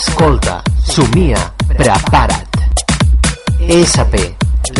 [0.00, 2.56] Escolta, somia, prepara't.
[3.68, 4.16] ESP,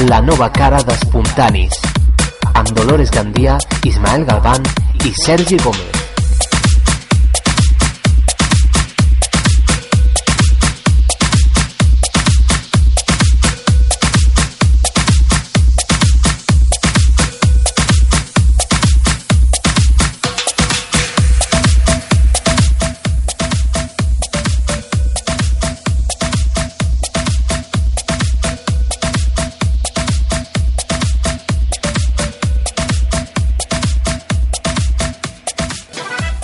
[0.09, 1.77] la nova cara d'Espontanis.
[2.55, 4.65] Amb Dolores Gandia, Ismael Galván
[5.05, 6.00] i Sergi Gómez.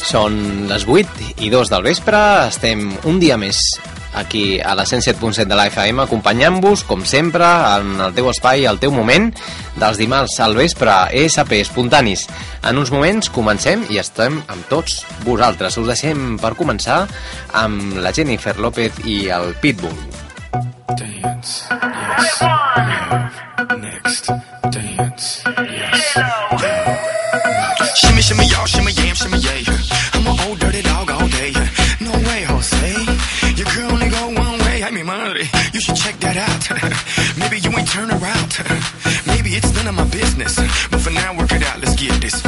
[0.06, 3.59] Són les 8 i 2 del vespre, estem un dia més
[4.16, 7.45] aquí a la 107.7 de la FM acompanyant-vos, com sempre,
[7.77, 9.28] en el teu espai, al teu moment,
[9.77, 12.24] dels dimarts al vespre, ESP, espontanis.
[12.62, 15.77] En uns moments comencem i estem amb tots vosaltres.
[15.83, 17.02] Us deixem per començar
[17.59, 19.98] amb la Jennifer López i el Pitbull.
[20.97, 22.41] Dance, yes,
[23.83, 24.31] next,
[24.70, 26.16] dance, yes.
[28.00, 29.56] Shimmy, shimmy, y'all, shimmy, yam, shimmy, yeah.
[30.45, 31.53] Old dirty dog all day.
[32.01, 32.92] No way, Jose.
[33.56, 34.83] Your girl only go one way.
[34.83, 35.47] I mean, money.
[35.73, 36.62] You should check that out.
[37.41, 38.51] Maybe you ain't turn around.
[39.27, 40.56] Maybe it's none of my business.
[40.91, 41.81] But for now, work it out.
[41.81, 42.43] Let's get this,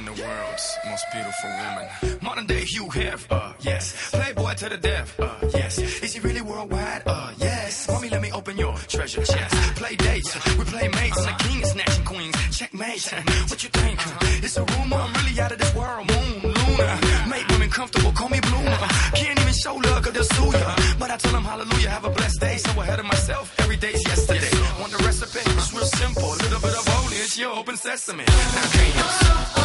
[0.00, 2.19] And the world's most beautiful woman.
[2.30, 4.12] Modern day Hugh Hef, uh, yes.
[4.12, 5.78] Playboy to the death, uh, yes.
[5.78, 7.02] Is he really worldwide?
[7.04, 7.88] Uh, yes.
[7.88, 9.52] Mommy, let me open your treasure chest.
[9.74, 11.18] Play dates, we play mates.
[11.18, 12.36] I'm the king snatching queens.
[12.56, 13.02] Checkmate.
[13.50, 13.98] What you think?
[14.44, 16.06] It's a rumor, I'm really out of this world.
[16.06, 17.00] Moon, Luna.
[17.28, 18.78] Make women comfortable, call me bloomer.
[19.18, 20.76] Can't even show love, cause they'll sue ya.
[21.00, 22.58] But I tell them hallelujah, have a blessed day.
[22.58, 24.54] So ahead of myself, every day's yesterday.
[24.78, 25.40] Want the recipe?
[25.58, 26.30] It's real simple.
[26.30, 28.22] A little bit of holy, it's your open sesame.
[28.22, 29.18] Now dance,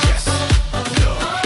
[0.09, 0.27] yes,
[0.73, 1.44] love,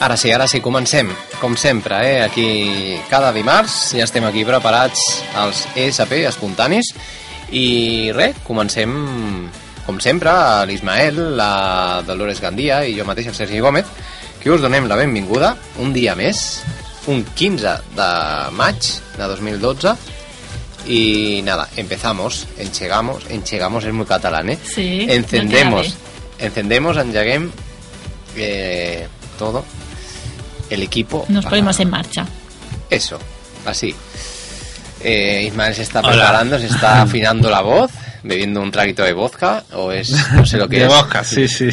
[0.00, 1.10] Ara sí, ara sí, comencem.
[1.40, 2.18] Com sempre, eh?
[2.22, 5.00] Aquí cada dimarts ja estem aquí preparats
[5.42, 6.92] els ESP espontanis
[7.50, 8.92] i res, comencem
[9.88, 10.30] com sempre,
[10.68, 13.88] l'Ismael, la Dolores Gandia i jo mateix, el Sergi Gómez,
[14.42, 16.60] que us donem la benvinguda un dia més,
[17.08, 18.08] un 15 de
[18.54, 19.96] maig de 2012
[20.86, 24.58] y nada, empezamos, enchegamos, enchegamos es muy catalán, ¿eh?
[24.62, 27.50] Sí, no Encendemos, queda encendemos, engeguem
[28.36, 29.08] eh,
[29.38, 29.64] todo,
[30.70, 31.24] el equipo.
[31.28, 32.26] Nos ponemos en marcha.
[32.90, 33.18] Eso,
[33.66, 33.94] así.
[35.00, 36.10] Eh, Ismael se está Hola.
[36.10, 37.90] preparando, se está afinando la voz
[38.24, 40.88] bebiendo un traguito de vodka o es no sé lo que de es.
[40.88, 41.68] vodka, sí, sí.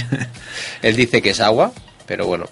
[0.82, 1.72] Él dice que es agua,
[2.06, 2.46] pero bueno.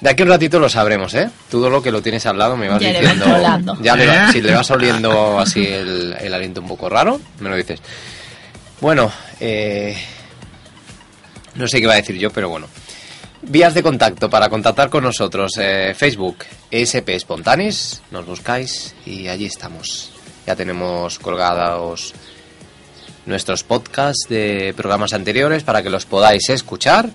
[0.00, 1.30] De aquí a un ratito lo sabremos, ¿eh?
[1.48, 3.24] Todo lo que lo tienes al lado me vas Ya le diciendo.
[3.24, 3.78] vas hablando.
[3.80, 4.32] Ya le va- ¿Eh?
[4.32, 7.80] si le vas oliendo así el, el aliento un poco raro, me lo dices.
[8.80, 9.96] Bueno, eh,
[11.54, 12.66] no sé qué iba a decir yo, pero bueno.
[13.42, 15.54] Vías de contacto para contactar con nosotros.
[15.58, 16.38] eh, Facebook,
[16.70, 20.12] ESP Spontanis, nos buscáis y allí estamos.
[20.46, 22.14] Ya tenemos colgados
[23.26, 27.10] nuestros podcasts de programas anteriores para que los podáis escuchar.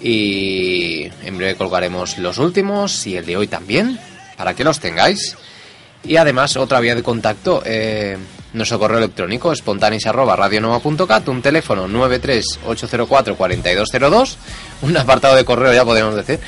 [0.00, 4.00] Y en breve colgaremos los últimos y el de hoy también,
[4.38, 5.36] para que los tengáis.
[6.02, 8.16] Y además, otra vía de contacto, eh,
[8.52, 14.36] nuestro correo electrónico, spontanis.radionova.cat, un teléfono 938044202,
[14.82, 16.40] un apartado de correo ya podemos decir.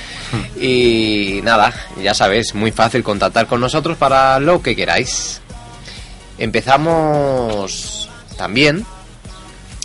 [0.60, 1.72] Y nada,
[2.02, 5.40] ya sabéis, muy fácil contactar con nosotros para lo que queráis.
[6.38, 8.84] Empezamos también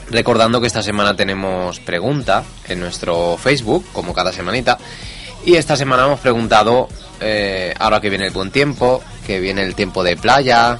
[0.10, 4.78] recordando que esta semana tenemos pregunta en nuestro Facebook, como cada semanita.
[5.46, 9.76] Y esta semana hemos preguntado, eh, ahora que viene el buen tiempo, que viene el
[9.76, 10.80] tiempo de playa,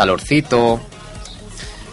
[0.00, 0.80] calorcito,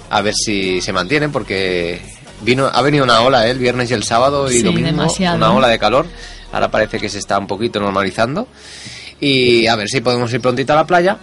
[0.09, 2.01] a ver si se mantiene, porque
[2.41, 3.51] vino, ha venido una ola ¿eh?
[3.51, 5.35] el viernes y el sábado y Sí, domingo, demasiado.
[5.35, 6.05] una ola de calor.
[6.53, 8.47] Ahora parece que se está un poquito normalizando.
[9.19, 11.17] Y a ver si podemos ir prontito a la playa,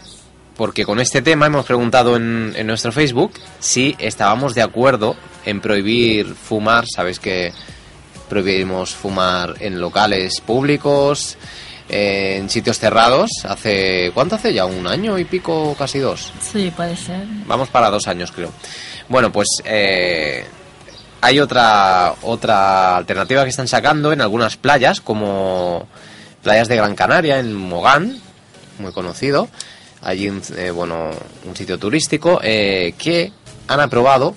[0.58, 5.16] porque con este tema hemos preguntado en, en nuestro Facebook si estábamos de acuerdo
[5.46, 6.84] en prohibir fumar.
[6.86, 7.50] Sabes que
[8.28, 11.38] prohibimos fumar en locales públicos, eh,
[11.88, 13.30] en sitios cerrados.
[13.48, 14.64] Hace ¿cuánto hace ya?
[14.64, 16.32] Un año y pico, casi dos.
[16.40, 17.26] Sí, puede ser.
[17.46, 18.50] Vamos para dos años, creo.
[19.08, 20.44] Bueno, pues eh,
[21.20, 25.86] hay otra otra alternativa que están sacando en algunas playas, como
[26.42, 28.18] playas de Gran Canaria, en Mogán,
[28.78, 29.48] muy conocido.
[30.02, 31.10] Allí, un, eh, bueno,
[31.46, 33.32] un sitio turístico eh, que
[33.68, 34.34] han aprobado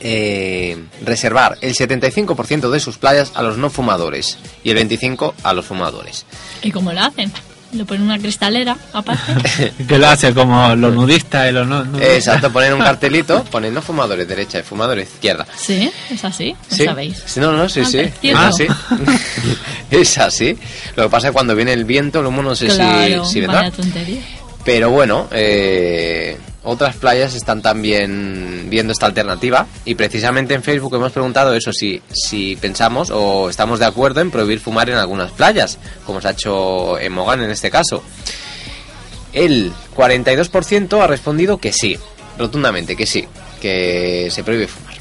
[0.00, 5.52] eh, reservar el 75% de sus playas a los no fumadores y el 25% a
[5.52, 6.26] los fumadores.
[6.62, 7.32] ¿Y cómo lo hacen?
[7.72, 9.72] Lo ponen en una cristalera, aparte.
[9.88, 12.10] Que lo hace como los nudistas y los no nudistas.
[12.16, 15.46] Exacto, ponen un cartelito, ponen no fumadores derecha y fumadores izquierda.
[15.56, 16.84] sí, es así, lo Sí.
[16.84, 17.22] sabéis.
[17.26, 17.80] Sí, no, no, sí,
[18.34, 18.66] Ah, sí.
[19.90, 20.56] es así.
[20.94, 23.32] Lo que pasa es que cuando viene el viento, el humo no sé claro, si,
[23.32, 23.62] si vendrá.
[23.62, 24.20] vaya tontería.
[24.64, 31.12] Pero bueno, eh, otras playas están también viendo esta alternativa y precisamente en Facebook hemos
[31.12, 35.78] preguntado eso, si, si pensamos o estamos de acuerdo en prohibir fumar en algunas playas,
[36.04, 38.02] como se ha hecho en Mogán en este caso.
[39.32, 41.96] El 42% ha respondido que sí,
[42.36, 43.24] rotundamente que sí,
[43.60, 44.94] que se prohíbe fumar.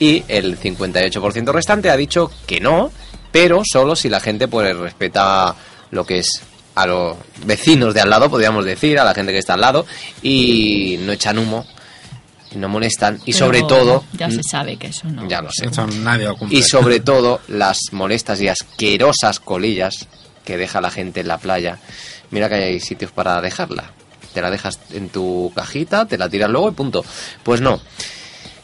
[0.00, 2.90] Y el 58% restante ha dicho que no,
[3.30, 5.54] pero solo si la gente pues respeta
[5.92, 6.42] lo que es
[6.74, 9.86] a los vecinos de al lado, podríamos decir, a la gente que está al lado,
[10.22, 11.66] y no echan humo,
[12.50, 15.28] y no molestan, y Pero sobre todo, Ya se sabe que eso no.
[15.28, 15.68] ya lo sé,
[16.00, 20.06] nadie y sobre todo las molestas y asquerosas colillas
[20.44, 21.78] que deja la gente en la playa.
[22.30, 23.92] Mira que hay sitios para dejarla.
[24.32, 27.04] Te la dejas en tu cajita, te la tiras luego y punto.
[27.42, 27.80] Pues no.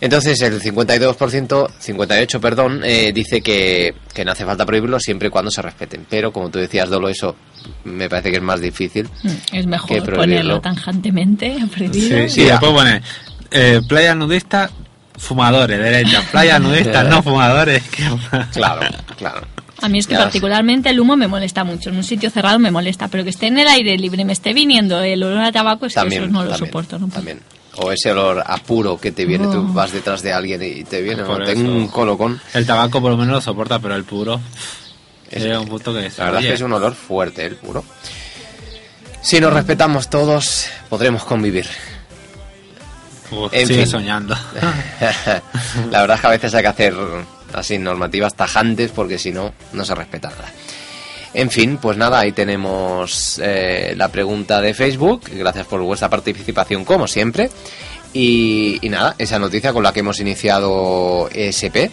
[0.00, 5.30] Entonces el 52%, 58 perdón, eh, dice que, que no hace falta prohibirlo siempre y
[5.30, 6.06] cuando se respeten.
[6.08, 7.34] Pero como tú decías, Dolo, eso
[7.84, 9.08] me parece que es más difícil.
[9.24, 12.18] Mm, Es mejor que ponerlo tangentemente, prohibido.
[12.18, 13.02] Sí, sí, después pone
[13.50, 14.70] eh, playa nudista,
[15.16, 16.22] fumadores, derecha.
[16.30, 17.82] Playa nudista, no fumadores.
[18.52, 18.81] Claro,
[19.17, 19.46] claro.
[19.81, 20.20] A mí es que Ya.
[20.20, 21.90] particularmente el humo me molesta mucho.
[21.90, 24.32] En un sitio cerrado me molesta, pero que esté en el aire libre y me
[24.32, 26.98] esté viniendo el olor a tabaco, es También, que eso no lo también, soporto.
[26.98, 27.40] No también.
[27.81, 31.01] O ese olor a puro que te viene, tú vas detrás de alguien y te
[31.01, 31.44] viene, Por ¿no?
[31.44, 32.41] tengo un colocón.
[32.55, 34.41] El tabaco por lo menos lo soporta, pero el puro
[35.31, 37.85] Es- un punto que se La verdad es que es un olor fuerte, el puro.
[39.23, 41.67] Si nos respetamos todos, podremos convivir.
[43.31, 43.87] Uf, en sigue fin.
[43.91, 44.35] soñando.
[45.91, 46.94] la verdad es que a veces hay que hacer
[47.53, 50.51] así normativas tajantes porque si no, no se respeta nada.
[51.38, 55.22] En fin, pues nada, ahí tenemos eh, la pregunta de Facebook.
[55.30, 57.48] Gracias por vuestra participación, como siempre.
[58.12, 61.92] Y, y nada, esa noticia con la que hemos iniciado ESP.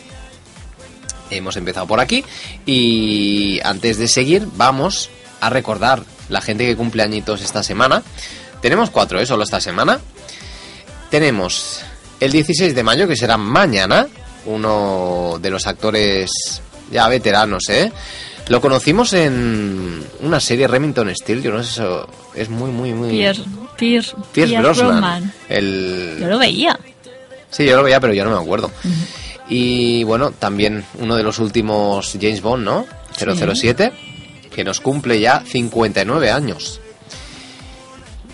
[1.29, 2.25] Hemos empezado por aquí.
[2.65, 5.11] Y antes de seguir, vamos
[5.41, 8.01] a recordar la gente que cumple añitos esta semana.
[8.63, 9.27] Tenemos cuatro, ¿eh?
[9.27, 9.99] Solo esta semana.
[11.11, 11.81] Tenemos
[12.19, 14.07] el 16 de mayo, que será mañana,
[14.47, 16.31] uno de los actores
[16.91, 17.91] ya veteranos, ¿eh?
[18.47, 23.09] Lo conocimos en una serie Remington Steel, yo no sé, eso es muy, muy, muy...
[23.77, 24.61] Pierce Brosnan.
[24.61, 25.33] Brosnan.
[25.49, 26.17] El...
[26.19, 26.79] Yo lo veía.
[27.49, 28.71] Sí, yo lo veía, pero yo no me acuerdo.
[29.49, 32.85] Y bueno, también uno de los últimos James Bond, ¿no?
[33.17, 33.91] 007,
[34.53, 36.79] que nos cumple ya 59 años.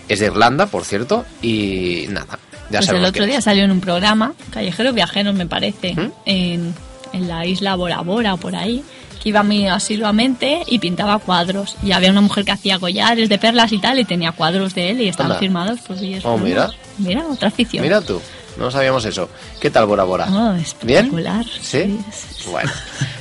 [0.08, 2.38] Es de Irlanda, por cierto, y nada.
[2.70, 3.44] Ya pues el otro día es.
[3.44, 6.12] salió en un programa, Callejeros Viajeros me parece, ¿Mm?
[6.26, 6.74] en,
[7.12, 8.82] en la isla Bora Bora o por ahí,
[9.24, 11.76] iba muy asiduamente y pintaba cuadros.
[11.82, 14.90] Y había una mujer que hacía collares de perlas y tal, y tenía cuadros de
[14.90, 15.40] él y estaban Anda.
[15.40, 16.70] firmados por Villas Oh, mira.
[16.98, 17.82] Mira, otra afición.
[17.82, 18.20] Mira tú,
[18.58, 19.28] no sabíamos eso.
[19.60, 20.26] ¿Qué tal Bora Bora?
[20.30, 20.62] Oh, ¿Bien?
[21.06, 21.44] espectacular.
[21.60, 21.98] ¿Sí?
[22.12, 22.50] sí.
[22.50, 22.70] Bueno,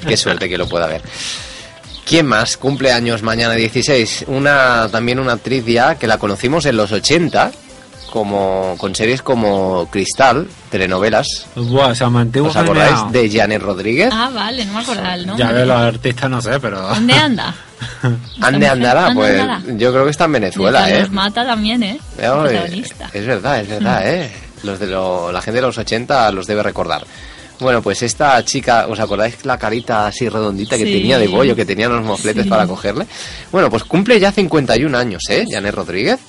[0.08, 1.02] qué suerte que lo pueda ver.
[2.06, 4.26] ¿Quién más cumple años mañana 16?
[4.28, 7.52] Una, también una actriz ya que la conocimos en los 80,
[8.12, 11.48] como, con series como Cristal, telenovelas.
[11.56, 14.10] Buah, se mantuvo ¿Os acordáis de Janet Rodríguez?
[14.14, 15.44] Ah, vale, no me acordaba el nombre.
[15.46, 16.82] Ya de los artistas no sé, pero...
[16.90, 17.56] ¿Dónde anda?
[18.42, 19.62] Ande andará, ¿Dónde pues andará?
[19.78, 20.92] yo creo que está en Venezuela, ¿eh?
[20.94, 22.00] Carlos Mata también, ¿eh?
[22.30, 22.84] Oye.
[23.14, 24.32] Es verdad, es verdad, ¿eh?
[24.64, 27.04] Los de lo- la gente de los 80 los debe recordar.
[27.60, 30.94] Bueno, pues esta chica, ¿os acordáis la carita así redondita que Sí.
[30.94, 32.50] tenía de bollo, que tenía los mofletes Sí.
[32.50, 33.06] para cogerle?
[33.52, 35.46] Bueno, pues cumple ya 51 años, ¿eh?
[35.50, 36.20] Janet Rodríguez.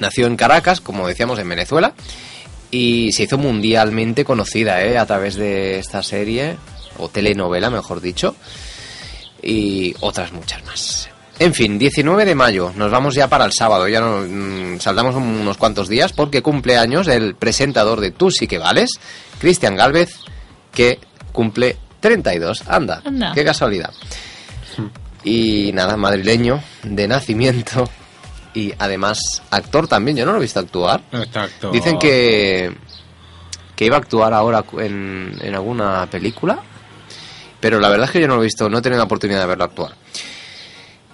[0.00, 1.94] Nació en Caracas, como decíamos, en Venezuela.
[2.70, 4.98] Y se hizo mundialmente conocida, ¿eh?
[4.98, 6.56] A través de esta serie,
[6.98, 8.34] o telenovela, mejor dicho.
[9.42, 11.08] Y otras muchas más.
[11.38, 15.14] En fin, 19 de mayo, nos vamos ya para el sábado, ya no, mm, saltamos
[15.14, 18.92] unos cuantos días porque cumple años el presentador de Tú sí que vales,
[19.38, 20.14] Cristian Galvez,
[20.72, 20.98] que
[21.32, 22.64] cumple 32.
[22.66, 23.32] Anda, Anda.
[23.34, 23.92] qué casualidad.
[25.24, 27.90] Y nada, madrileño de nacimiento
[28.56, 31.02] y además actor también, yo no lo he visto actuar.
[31.12, 31.70] Exacto.
[31.70, 32.74] Dicen que,
[33.76, 36.58] que iba a actuar ahora en, en alguna película,
[37.60, 39.40] pero la verdad es que yo no lo he visto, no he tenido la oportunidad
[39.40, 39.92] de verlo actuar.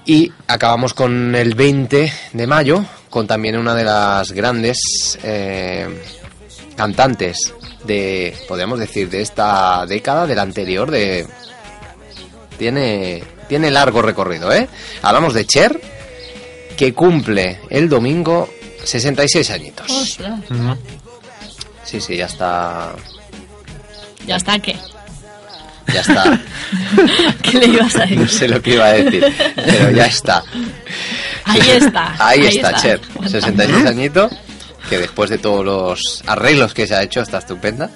[0.05, 6.01] Y acabamos con el 20 de mayo, con también una de las grandes eh,
[6.77, 11.27] cantantes de, podríamos decir, de esta década, de la anterior, de...
[12.57, 14.69] Tiene, tiene largo recorrido, ¿eh?
[15.03, 15.81] Hablamos de Cher,
[16.77, 18.49] que cumple el domingo
[18.85, 19.91] 66 añitos.
[19.91, 20.77] Ostras, Ujú.
[21.85, 22.93] Sí, sí, ya está.
[24.27, 24.77] ya está, ¿qué?
[25.93, 26.41] Ya está.
[27.43, 28.29] ¿Qué le ibas a No decir?
[28.29, 29.25] sé lo que iba a decir,
[29.57, 30.43] pero ya está.
[31.45, 32.15] Ahí está.
[32.19, 33.01] Ahí, está, Cher.
[33.11, 33.29] Aguantando.
[33.31, 34.33] 66 añitos,
[34.89, 37.91] que después de todos los arreglos que se ha hecho, está estupenda.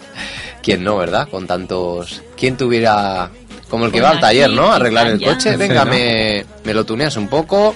[0.63, 1.29] ¿Quién no, verdad?
[1.29, 2.23] Con tantos...
[2.37, 3.31] ¿Quién tuviera...
[3.71, 4.73] Como el que va al taller, ¿no?
[4.73, 5.53] Arreglar el coche.
[5.53, 5.91] Sí, Venga, ¿no?
[5.93, 7.75] me, me lo tuneas un poco.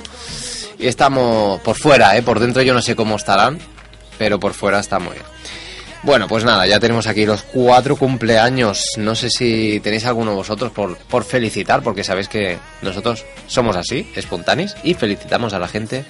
[0.81, 2.23] Y estamos por fuera, ¿eh?
[2.23, 3.59] Por dentro yo no sé cómo estarán,
[4.19, 5.25] pero por fuera está muy bien.
[6.03, 8.93] Bueno, pues nada, ya tenemos aquí los cuatro cumpleaños.
[8.97, 14.11] No sé si tenéis alguno vosotros por, por felicitar, porque sabéis que nosotros somos así,
[14.17, 16.07] espontáneos, y felicitamos a la gente.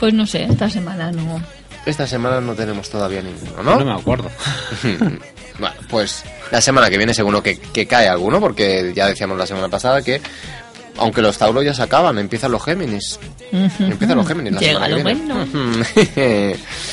[0.00, 1.42] Pues no sé, esta semana no.
[1.84, 3.84] Esta semana no tenemos todavía ninguno, No ¿no?
[3.84, 4.30] me acuerdo.
[5.58, 9.46] bueno, pues la semana que viene seguro que, que cae alguno, porque ya decíamos la
[9.46, 10.22] semana pasada que,
[10.98, 13.18] aunque los Tauros ya se acaban, empiezan los Géminis.
[13.52, 15.24] Empiezan los Géminis la Llega semana lo que viene.
[15.24, 15.86] bueno.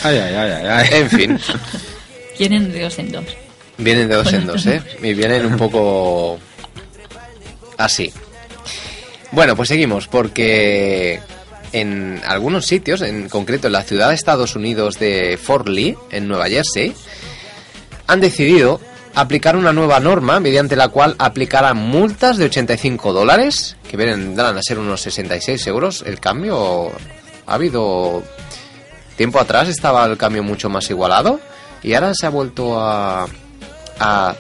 [0.04, 0.66] Ay, ay, ay, ay.
[0.68, 0.88] ay.
[0.92, 1.40] en fin.
[2.38, 3.26] Quieren de dos en dos.
[3.78, 4.82] Vienen de dos en dos, ¿eh?
[5.02, 6.40] Y vienen un poco
[7.78, 8.12] así.
[9.32, 11.20] Bueno, pues seguimos, porque
[11.72, 16.28] en algunos sitios, en concreto en la ciudad de Estados Unidos de Fort Lee, en
[16.28, 16.94] Nueva Jersey,
[18.08, 18.82] han decidido
[19.16, 24.62] aplicar una nueva norma mediante la cual aplicarán multas de 85 dólares, que vendrán a
[24.62, 26.92] ser unos 66 euros el cambio.
[27.46, 28.24] Ha habido...
[29.18, 31.40] Tiempo atrás estaba el cambio mucho más igualado
[31.84, 33.28] y ahora se ha vuelto a...
[34.00, 34.36] a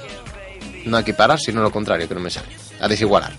[0.86, 2.48] no equiparar, sino lo contrario, que no me sale.
[2.80, 3.34] A desigualar.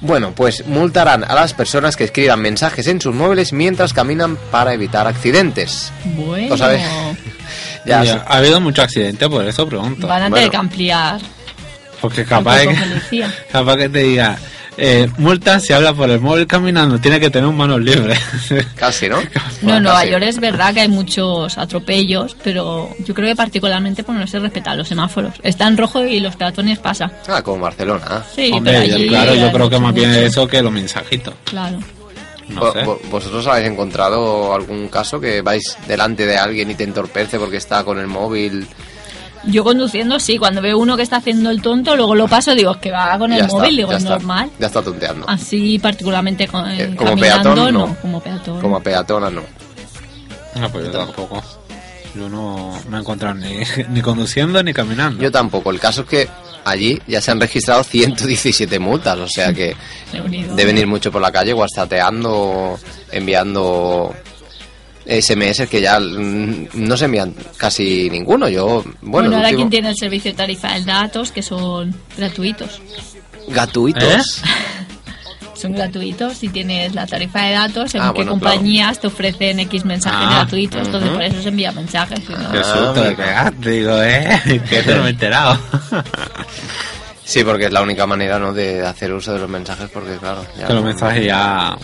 [0.00, 4.72] Bueno, pues multarán a las personas que escriban mensajes en sus móviles mientras caminan para
[4.72, 5.92] evitar accidentes.
[6.04, 6.50] Bueno.
[6.50, 6.82] ¿Lo sabes?
[7.88, 10.06] Ya, ha ha habido mucho accidente, por eso pregunto.
[10.06, 10.36] Van a Bueno.
[10.36, 11.20] tener que ampliar.
[12.00, 14.38] Porque capaz, que, capaz que te diga,
[14.76, 18.20] eh, multa si habla por el móvil caminando, tiene que tener manos libres.
[18.76, 19.18] casi, ¿no?
[19.62, 20.04] No, en Nueva.
[20.04, 24.38] York es verdad que hay muchos atropellos, pero yo creo que particularmente por no se
[24.38, 25.34] respetan los semáforos.
[25.42, 27.10] Está en rojo y los peatones pasan.
[27.26, 28.22] Ah, como Barcelona.
[28.32, 31.34] Sí, Hombre, pero yo- allí claro, yo creo que más bien eso que los mensajitos.
[31.44, 31.78] Claro.
[32.48, 32.82] No sé.
[33.10, 37.84] ¿Vosotros habéis encontrado algún caso que vais delante de alguien y te entorpece porque está
[37.84, 38.66] con el móvil?
[39.44, 42.72] Yo conduciendo, sí, cuando veo uno que está haciendo el tonto, luego lo paso, digo,
[42.72, 44.50] es que va con el Ya está, móvil, digo, es normal.
[44.58, 45.28] Ya está tonteando.
[45.28, 47.96] Así particularmente con, Eh, como caminando, peatón, no.
[48.02, 48.60] como peatón.
[48.60, 49.42] Como a peatona, no.
[50.56, 51.42] No, pues yo tampoco.
[52.14, 53.58] Yo no me he encontrado ni,
[53.90, 55.22] ni conduciendo ni caminando.
[55.22, 55.70] Yo tampoco.
[55.70, 56.28] El caso es que
[56.70, 59.74] allí ya se han registrado 117 multas, o sea que
[60.56, 62.78] deben ir mucho por la calle whatsappeando,
[63.10, 64.14] enviando
[65.06, 68.48] SMS que ya mm, no se envían casi ninguno.
[68.48, 72.80] Yo, bueno, ahora último- quien tiene el servicio de tarifa de datos, que son gratuitos.
[73.48, 74.42] gratuitos.
[75.60, 79.58] Son gratuitos si tienes la tarifa de datos, según Ah, qué bueno, compañías te ofrecen
[79.60, 82.20] X mensajes Ah, gratuitos, entonces por eso se envía mensajes.
[82.26, 84.40] si no- Qué Ah, susto pegaste, digo, ¿eh?
[84.70, 85.58] Que no me he enterado.
[87.24, 88.54] Sí, porque es la única manera, ¿no?
[88.54, 90.46] De hacer uso de los mensajes, porque claro.
[90.58, 91.76] Ya, que los mensajes ya...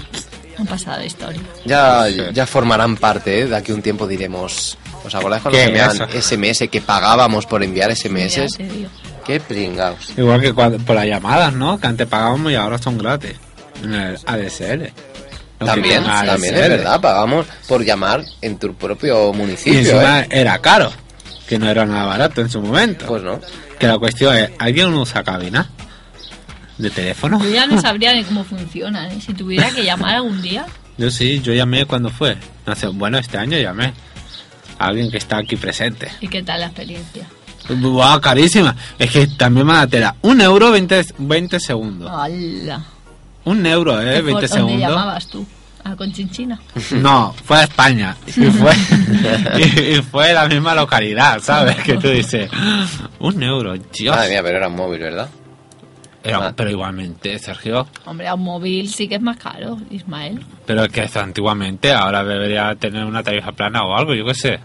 [0.57, 1.43] Han pasado de historia.
[1.67, 2.17] Ya, Sí.
[2.33, 3.47] ya formarán parte, ¿eh?
[3.47, 4.79] De aquí a un tiempo diremos.
[5.05, 8.57] ¿Os acordáis cuando ¿Qué se enviaban SMS que pagábamos por enviar SMS?
[9.27, 10.15] Qué pringaos.
[10.17, 11.79] Igual que cuando, por las llamadas, ¿no?
[11.79, 13.35] Que antes pagábamos y ahora son gratis.
[13.85, 14.93] En el ADSL.
[15.61, 16.63] Lo También, también ADSL.
[16.63, 20.29] es verdad, pagamos por llamar en tu propio Y municipio, encima ¿eh?
[20.31, 20.93] era caro.
[21.49, 23.07] Que no era nada barato en su momento.
[23.07, 23.41] Pues no.
[23.79, 25.69] Que la cuestión es, ¿alguien usa cabina?
[26.79, 27.39] ¿De teléfono?
[27.43, 29.11] Yo ya no sabría ni cómo funcionan.
[29.13, 29.21] ¿eh?
[29.25, 30.67] Si tuviera que llamar algún día,
[30.99, 32.37] Yo sí, yo llamé cuando fue.
[32.67, 33.93] No sé, bueno, este año llamé.
[34.79, 36.09] A alguien que está aquí presente.
[36.21, 37.27] ¿y qué tal la experiencia?
[37.69, 38.75] Wow, carísima.
[38.99, 40.17] Es que también me da tela.
[40.23, 42.11] Un euro 20, 20 segundos.
[42.13, 42.83] ¡Hala!
[43.45, 44.81] Un euro, eh, 20 ¿Dónde segundos.
[44.81, 45.47] llamabas tú?
[45.85, 46.59] ¿A Conchinchina?
[46.93, 48.17] No, fue a España.
[48.27, 48.73] Y fue,
[49.59, 51.77] y, y fue la misma localidad, ¿sabes?
[51.77, 52.51] Que tú dices,
[53.19, 54.17] un euro, Dios.
[54.17, 55.29] Madre mía, pero era un móvil, ¿verdad?
[56.23, 56.53] Era- Ah.
[56.57, 57.87] pero igualmente, Sergio.
[58.07, 60.43] Hombre, a un móvil sí que es más caro, Ismael.
[60.65, 64.35] Pero es que eso antiguamente, ahora debería tener una tarifa plana o algo, yo qué
[64.35, 64.61] sé.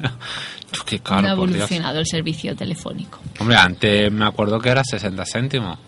[0.86, 1.56] qué no ha caro, por Dios.
[1.58, 3.18] evolucionado el servicio telefónico.
[3.38, 5.78] Hombre, antes me acuerdo que era 60 céntimos.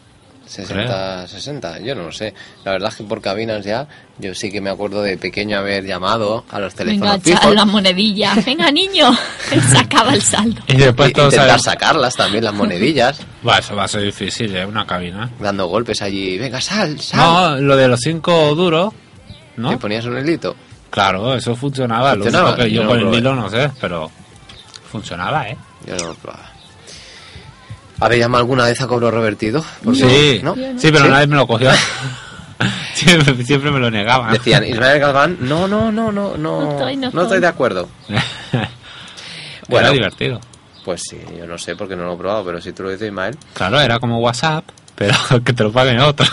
[0.46, 2.32] 60, 60, yo no lo sé.
[2.64, 3.86] La verdad es que por cabinas ya,
[4.18, 7.54] yo sí que me acuerdo de pequeño haber llamado a los Venga, teléfonos echar fijos.
[7.54, 8.34] la monedilla.
[8.44, 9.10] Venga, niño.
[9.72, 10.62] Sacaba el saldo.
[10.68, 14.64] Y después todos intentar sacarlas también, las monedillas, Va, eso va a ser difícil, ¿eh?
[14.66, 15.30] Una cabina.
[15.38, 16.38] dando golpes allí.
[16.38, 17.20] Venga, sal, sal.
[17.20, 18.92] No, lo de los cinco duros,
[19.56, 19.70] ¿no?
[19.70, 20.56] Te ponías un hilito.
[20.90, 22.14] Claro, eso funcionaba.
[22.14, 24.10] Lo único que yo yo no con el hilo no sé, pero
[24.90, 25.56] funcionaba, ¿eh?
[25.86, 26.50] Yo no lo probaba.
[28.00, 29.64] ¿Habéis llamado alguna vez a cobro revertido?
[29.82, 30.54] Porque- Sí, ¿no?
[30.54, 31.10] sí, pero ¿Sí?
[31.10, 31.70] nadie me lo cogió.
[32.94, 34.32] siempre, siempre me lo negaban.
[34.32, 37.40] Decían, Ismael Galván, no, no, no, no, no, No estoy, no estoy estoy.
[37.40, 37.88] de acuerdo.
[38.52, 38.68] Era
[39.68, 39.90] Bueno.
[39.92, 40.40] divertido.
[40.84, 43.08] Pues sí, yo no sé porque no lo he probado, pero si tú lo dices,
[43.08, 43.36] Ismael.
[43.54, 46.26] Claro, era como WhatsApp, pero que te lo paguen otro.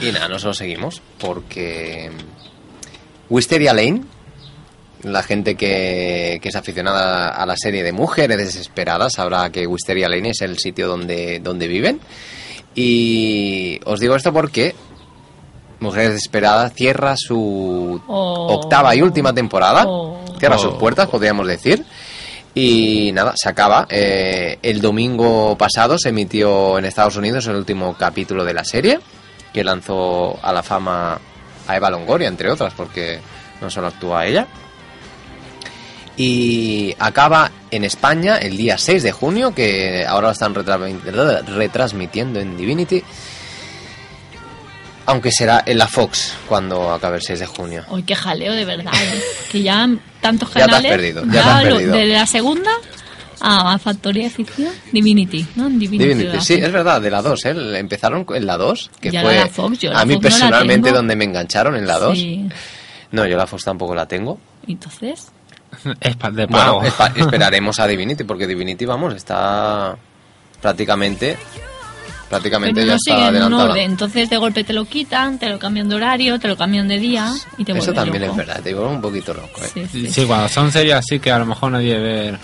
[0.00, 2.10] Y nada, nosotros seguimos porque
[3.30, 4.02] Wisteria Lane,
[5.02, 10.08] la gente que, que es aficionada a la serie de mujeres desesperadas sabrá que Wisteria
[10.08, 12.00] Lane es el sitio donde, donde viven.
[12.74, 14.74] Y os digo esto porque
[15.80, 18.46] Mujeres Desesperadas cierra su Oh.
[18.54, 19.84] octava y última temporada.
[19.86, 20.20] Oh.
[20.38, 20.58] Cierra Oh.
[20.58, 21.84] sus puertas, podríamos decir.
[22.54, 23.86] Y nada, se acaba.
[23.90, 29.00] Eh, el domingo pasado se emitió en Estados Unidos el último capítulo de la serie,
[29.52, 31.18] que lanzó a la fama
[31.66, 33.18] a Eva Longoria, entre otras, porque
[33.60, 34.46] no solo actúa ella.
[36.16, 42.38] Y acaba en España el día 6 de junio, que ahora lo están retra- retransmitiendo
[42.38, 43.02] en Divinity.
[45.04, 47.84] Aunque será en la Fox cuando acabe el 6 de junio.
[47.90, 48.92] Uy, qué jaleo, de verdad.
[48.94, 49.20] ¿eh?
[49.50, 49.88] Que ya
[50.20, 50.90] tantos Ya te has canales.
[50.92, 51.92] perdido, ya te has perdido.
[51.96, 52.70] De la segunda
[53.40, 55.68] a Factoría de Ficción, Divinity, ¿no?
[55.68, 56.04] Divinity.
[56.14, 57.54] Divinity, sí, es verdad, de la 2, ¿eh?
[57.78, 60.28] Empezaron en la 2, que Ya fue la Fox, yo la a mí Fox no
[60.30, 60.98] personalmente tengo.
[60.98, 62.16] donde me engancharon en la 2.
[62.16, 62.48] Sí.
[63.10, 64.38] No, yo la Fox tampoco la tengo.
[64.68, 65.32] Entonces,
[66.00, 66.80] es pa- de pago.
[66.80, 69.96] Bueno, espa- esperaremos a Divinity, porque Divinity, vamos, está
[70.60, 71.36] prácticamente
[72.28, 73.64] prácticamente pero ya no está adelantada.
[73.72, 73.90] orden.
[73.90, 76.98] Entonces de golpe te lo quitan, te lo cambian de horario, te lo cambian de
[76.98, 78.32] día y te Eso también loco.
[78.40, 79.60] es verdad, te vuelve un poquito loco.
[79.62, 79.68] ¿eh?
[79.74, 80.10] Sí, sí.
[80.10, 82.34] Sí, cuando son series así que a lo mejor nadie ve,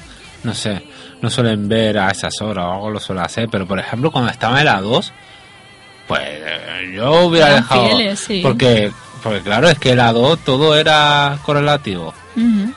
[0.44, 0.83] no sé,
[1.22, 4.31] no suelen ver a esas horas o algo lo suele hacer, pero por ejemplo cuando
[4.31, 5.12] estaba en la 2,
[6.07, 7.87] pues eh, yo hubiera Eran dejado...
[7.88, 8.40] fieles, sí.
[8.42, 12.12] Porque, porque claro, es que la 2 todo era correlativo.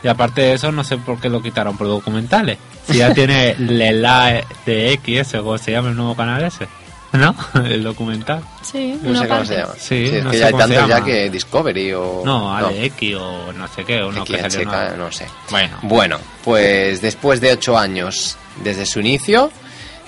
[0.04, 2.58] Y aparte de eso, no sé por qué lo quitaron por documentales.
[2.90, 6.68] Si ya tiene la de X, ese, o se llama el nuevo canal ese,
[7.14, 7.36] ¿no?
[7.66, 8.42] El documental.
[8.62, 9.74] Sí, No una sé cómo se llama.
[9.78, 12.22] Sí, es no que sé ya hay tantos que Discovery o...
[12.26, 14.98] No, ADX o no sé qué, uno que XHK, salió nuevo.
[14.98, 15.28] no sé.
[15.50, 19.52] Bueno, Bueno, pues después de ocho años desde su inicio,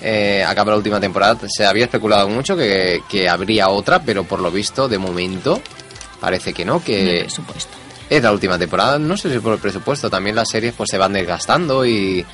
[0.00, 1.38] eh, acaba la última temporada.
[1.48, 5.60] Se había especulado mucho que, que habría otra, pero por lo visto, de momento,
[6.20, 7.76] parece que no, que presupuesto.
[8.10, 8.98] Es la última temporada.
[8.98, 12.24] No sé si por el presupuesto, también las series pues se van desgastando y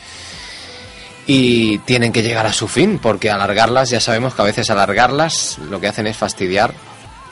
[1.26, 5.58] y tienen que llegar a su fin, porque alargarlas, ya sabemos que a veces alargarlas
[5.70, 6.74] lo que hacen es fastidiar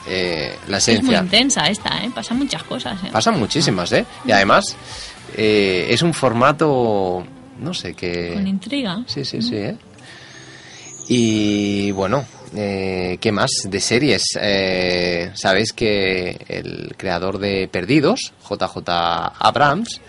[0.07, 1.19] eh, la Es muy esencia.
[1.19, 2.09] intensa esta, ¿eh?
[2.15, 3.09] Pasan muchas cosas, ¿eh?
[3.11, 4.05] Pasan muchísimas, ¿eh?
[4.25, 4.77] Y además
[5.35, 7.25] eh, es un formato,
[7.59, 8.31] no sé, que...
[8.35, 9.03] Con intriga.
[9.05, 9.75] Sí, sí, sí, ¿eh?
[11.09, 12.25] Y bueno,
[12.55, 14.23] eh, ¿qué más de series?
[14.39, 18.77] Eh, Sabéis que el creador de Perdidos, JJ
[19.39, 20.01] Abrams,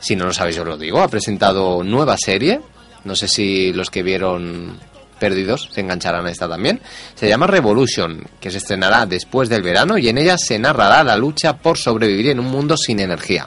[0.00, 2.60] si no lo sabéis os lo digo, ha presentado nueva serie.
[3.04, 4.78] No sé si los que vieron
[5.18, 6.80] perdidos se engancharán a esta también.
[7.14, 11.16] Se llama Revolution, que se estrenará después del verano y en ella se narrará la
[11.16, 13.46] lucha por sobrevivir en un mundo sin energía.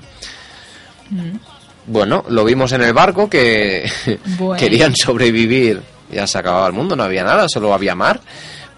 [1.86, 3.90] Bueno, lo vimos en el barco que
[4.38, 4.56] Bueno.
[4.60, 5.82] querían sobrevivir,
[6.14, 8.20] ya se acababa el mundo, no había nada, solo había mar.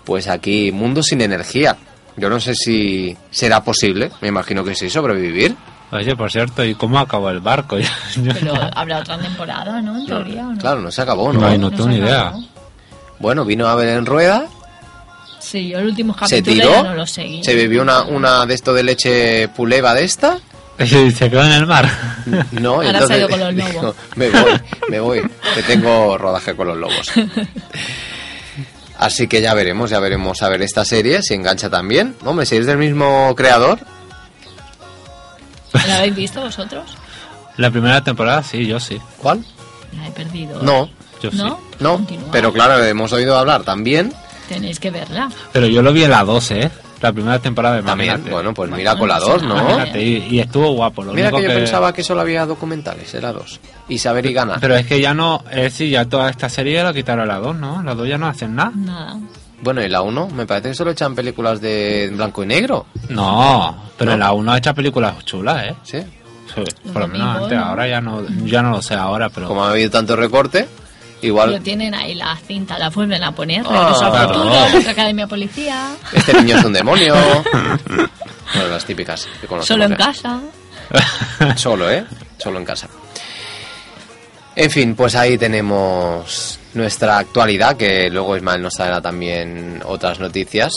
[0.03, 1.75] Pues aquí, mundo sin energía.
[2.17, 5.55] Yo no sé si será posible, me imagino que sí, sobrevivir.
[5.91, 7.77] Oye, por cierto, ¿y cómo acabó el barco?
[8.33, 9.97] Pero habrá otra temporada, ¿no?
[9.97, 10.57] En teoría, ¿o no?
[10.59, 11.41] Claro, no se acabó, ¿no?
[11.41, 12.27] No, hay no tengo se ni idea.
[12.27, 12.43] acabó.
[13.19, 14.47] Bueno, vino a ver en rueda,
[15.39, 17.43] Sí, yo el último se capítulo tiró, ya no lo seguí.
[17.43, 20.39] se bebió una, una de esto de leche puleva de esta.
[20.79, 21.89] Y se quedó en el mar.
[22.51, 23.95] No, y Ahora entonces se ha ido con los dijo, lobos.
[24.15, 25.21] me voy, me voy,
[25.53, 27.11] que tengo rodaje con los lobos.
[28.97, 32.15] Así que ya veremos, ya veremos a ver esta serie, si engancha también.
[32.23, 33.79] Hombre, si es del mismo creador,
[35.87, 36.85] ¿La habéis visto vosotros?
[37.57, 38.99] La primera temporada, sí, yo sí.
[39.17, 39.43] ¿cuál?
[39.97, 40.61] La he perdido.
[40.61, 40.89] No,
[41.21, 41.37] Yo sí.
[41.37, 41.59] ¿No?
[41.79, 42.29] no, Continúa.
[42.31, 44.13] pero claro, hemos oído hablar también.
[44.47, 45.29] Tenéis que verla.
[45.51, 46.71] Pero yo lo vi en la 12, ¿eh?
[47.01, 49.97] La primera temporada de También, bueno, pues mira con la no 2, sé ¿no?
[49.99, 51.03] y, y estuvo guapo.
[51.03, 53.59] Lo Mira único que yo pensaba que solo había documentales, era dos.
[53.89, 54.59] Y saber y ganar.
[54.61, 57.39] Pero es que ya no, es decir, ya toda esta serie la quitaron a la
[57.39, 57.83] 2, ¿no?
[57.83, 58.71] La 2 ya no hacen nada.
[58.73, 59.17] Nada.
[59.61, 62.85] Bueno, y la 1, me parece que solo echan películas de blanco y negro.
[63.09, 64.17] No, pero No.
[64.17, 65.75] la 1 ha hecho películas chulas, ¿eh?
[65.83, 65.99] Sí.
[66.53, 66.61] Sí,
[66.93, 69.47] por lo menos antes, ahora ya no, ya no lo sé ahora, pero...
[69.47, 70.67] Como ha habido tanto recorte,
[71.25, 73.63] Igual tienen ahí la cinta, la vuelven a poner.
[73.67, 74.33] Ah, Regreso claro.
[74.33, 75.89] futuro, nuestra academia policía.
[76.13, 77.15] este niño es un demonio.
[78.53, 79.67] bueno, las típicas que conocemos.
[79.67, 79.97] Solo en ya.
[79.97, 80.39] casa.
[81.55, 82.05] Solo, ¿eh?
[82.37, 82.87] Solo en casa.
[84.55, 90.73] En fin, pues ahí tenemos nuestra actualidad, que luego Ismael nos traerá también otras noticias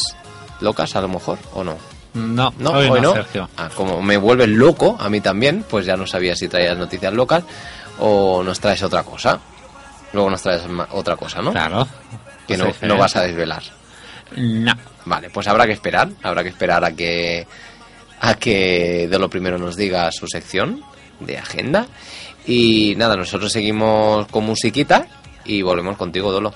[0.60, 1.76] locas, a lo mejor, ¿o no?
[2.14, 3.14] No, No, hoy, hoy no, no.
[3.14, 3.48] Sergio.
[3.56, 7.12] Ah, como me vuelves loco, a mí también, pues ya no sabía si traías noticias
[7.12, 7.44] locas
[8.00, 9.38] o nos traes otra cosa.
[10.12, 11.52] Luego nos traes otra cosa, ¿no?
[11.52, 11.86] Claro.
[12.46, 13.62] Que Pues no, no vas a desvelar.
[14.36, 14.72] No.
[15.04, 17.46] Vale, pues habrá que esperar, habrá que esperar a que
[18.20, 20.82] a que de lo primero nos diga su sección
[21.20, 21.86] de agenda
[22.46, 25.06] y nada, nosotros seguimos con musiquita
[25.44, 26.54] y volvemos contigo, Dolo.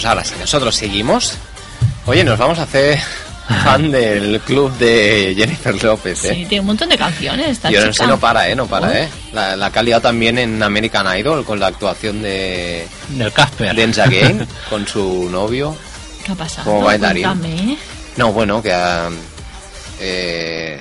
[0.00, 1.34] Pues ahora sí, nosotros seguimos.
[2.06, 2.98] Oye, nos vamos a hacer
[3.64, 6.34] fan del club de Jennifer López, ¿eh?
[6.36, 8.56] Sí, tiene un montón de canciones esta Yo no sé, no para, ¿eh?
[8.56, 9.10] No para, ¿eh?
[9.34, 13.76] La, liado también en American Idol con la actuación de Del Casper.
[13.76, 15.76] Dance Again con su novio.
[16.24, 16.70] ¿Qué ha pasado?
[16.70, 17.24] como bailarín.
[17.24, 17.76] Cuéntame.
[18.16, 18.72] No, bueno, que
[20.00, 20.80] eh,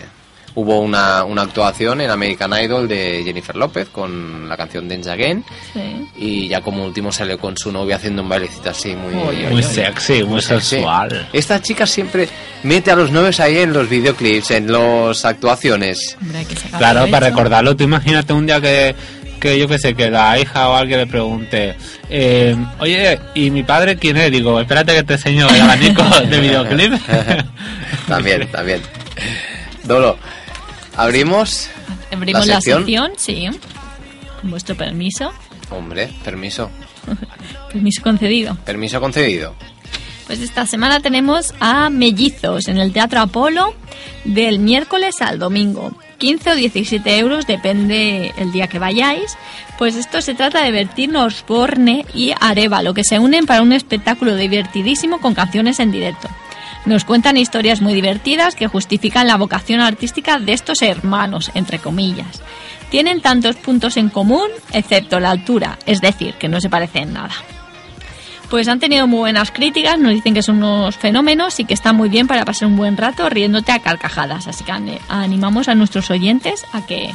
[0.55, 5.43] hubo una, una actuación en American Idol de Jennifer López con la canción Dance Again
[5.73, 6.07] Sí.
[6.17, 9.13] y ya como último salió con su novia haciendo un bailecito así muy,
[9.51, 10.75] Muy sexy, muy sexy.
[10.77, 11.27] sensual.
[11.33, 12.27] Esta chica siempre
[12.63, 16.17] mete a los novios ahí en los videoclips, en las actuaciones.
[16.21, 16.45] Hombre,
[16.77, 18.95] Claro, para recordarlo, tú imagínate un día que,
[19.39, 21.75] que yo que sé, que la hija o alguien le pregunte,
[22.09, 24.31] eh, oye, ¿y mi padre quién es?
[24.31, 26.93] Digo, espérate que te enseño el abanico de videoclip.
[28.07, 28.81] también, también.
[29.83, 30.17] Dolo,
[30.99, 31.69] abrimos.
[32.11, 32.85] Abrimos la la sección.
[32.85, 33.47] sección, sí.
[34.41, 35.31] Con vuestro permiso.
[35.69, 36.69] Hombre, permiso.
[37.71, 38.57] Permiso concedido.
[38.65, 39.53] Permiso concedido.
[40.25, 43.73] Pues esta semana tenemos a Mellizos en el Teatro Apolo
[44.25, 45.91] del miércoles al domingo.
[46.17, 49.37] 15 o 17 euros, depende el día que vayáis.
[49.77, 54.35] Pues esto se trata de Bertino Osborne y Arevalo, que se unen para un espectáculo
[54.35, 56.27] divertidísimo con canciones en directo.
[56.85, 62.41] Nos cuentan historias muy divertidas que justifican la vocación artística de estos hermanos, entre comillas.
[62.89, 67.13] Tienen tantos puntos en común, excepto la altura, es decir, que no se parecen en
[67.13, 67.33] nada.
[68.49, 71.95] Pues han tenido muy buenas críticas, nos dicen que son unos fenómenos y que están
[71.95, 74.47] muy bien para pasar un buen rato riéndote a carcajadas.
[74.47, 74.71] Así que
[75.07, 77.11] animamos a nuestros oyentes a que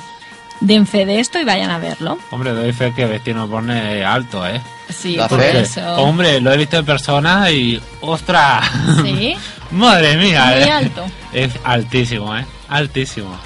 [0.61, 2.19] den fe de esto y vayan a verlo.
[2.31, 4.61] Hombre, doy fe que Vestino pone alto, ¿eh?
[4.89, 5.61] Sí, ¿Da por fe?
[5.61, 5.81] eso.
[5.97, 8.65] Hombre, lo he visto en persona y ¡ostras!
[9.03, 9.35] Sí,
[9.73, 10.71] Madre mía, muy ¿eh?
[10.71, 11.05] alto.
[11.33, 12.45] Es altísimo, ¿eh?
[12.69, 13.37] Altísimo.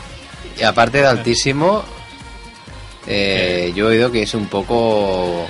[0.59, 1.83] Y aparte de altísimo,
[3.07, 5.47] eh, yo he oído que es un poco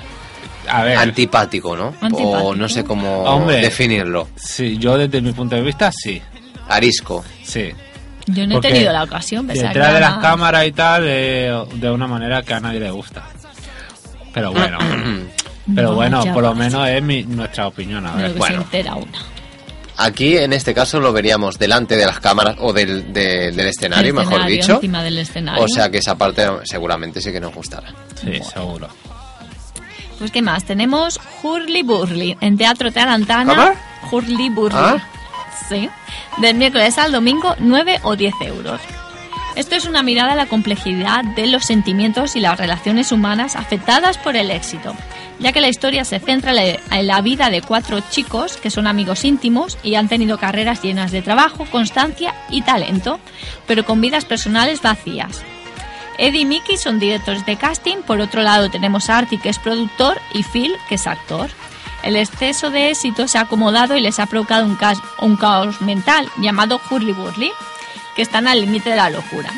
[0.68, 1.88] A ver, antipático, ¿no?
[1.88, 2.54] O Antipático.
[2.54, 3.56] no sé cómo Hombre.
[3.60, 4.28] definirlo.
[4.36, 6.20] sí, yo desde mi punto de vista, sí.
[6.68, 7.24] Arisco.
[7.42, 7.72] Sí.
[8.28, 9.46] Yo no he Porque tenido la ocasión.
[9.46, 13.24] Detrás de las cámaras y tal, eh, de una manera que a nadie le gusta.
[14.34, 14.78] Pero bueno,
[15.74, 18.06] pero No, bueno, por lo menos es mi, nuestra opinión.
[18.06, 18.56] A ver, bueno.
[18.56, 19.18] se entera una.
[20.00, 24.14] Aquí, en este caso, lo veríamos delante de las cámaras o del, de- del escenario,
[24.14, 24.74] mejor dicho.
[24.74, 25.64] Encima del escenario.
[25.64, 27.88] O sea que esa parte seguramente sí que nos gustará.
[28.14, 28.88] sí, seguro.
[30.18, 33.54] Pues qué más, tenemos Hurly Burly en Teatro Tarantana.
[33.54, 34.16] ¿Cómo?
[34.18, 34.76] Hurly Burly.
[34.78, 34.96] ¿Ah?
[35.68, 35.88] Sí.
[36.36, 38.80] Del miércoles al domingo, 9 o 10 euros.
[39.56, 44.16] Esto es una mirada a la complejidad de los sentimientos y las relaciones humanas afectadas
[44.16, 44.94] por el éxito,
[45.40, 49.24] ya que la historia se centra en la- vida de cuatro chicos que son amigos
[49.24, 53.18] íntimos y han tenido carreras llenas de trabajo, constancia y talento,
[53.66, 55.42] pero con vidas personales vacías.
[56.18, 59.58] Eddie y Mickey son directores de casting, por otro lado tenemos a Artie que es
[59.58, 61.50] productor y Phil que es actor.
[62.02, 66.80] El exceso de éxito se ha acomodado y les ha provocado un, caos mental llamado
[66.90, 67.52] Hurly Burly,
[68.14, 69.50] que están al límite de la locura.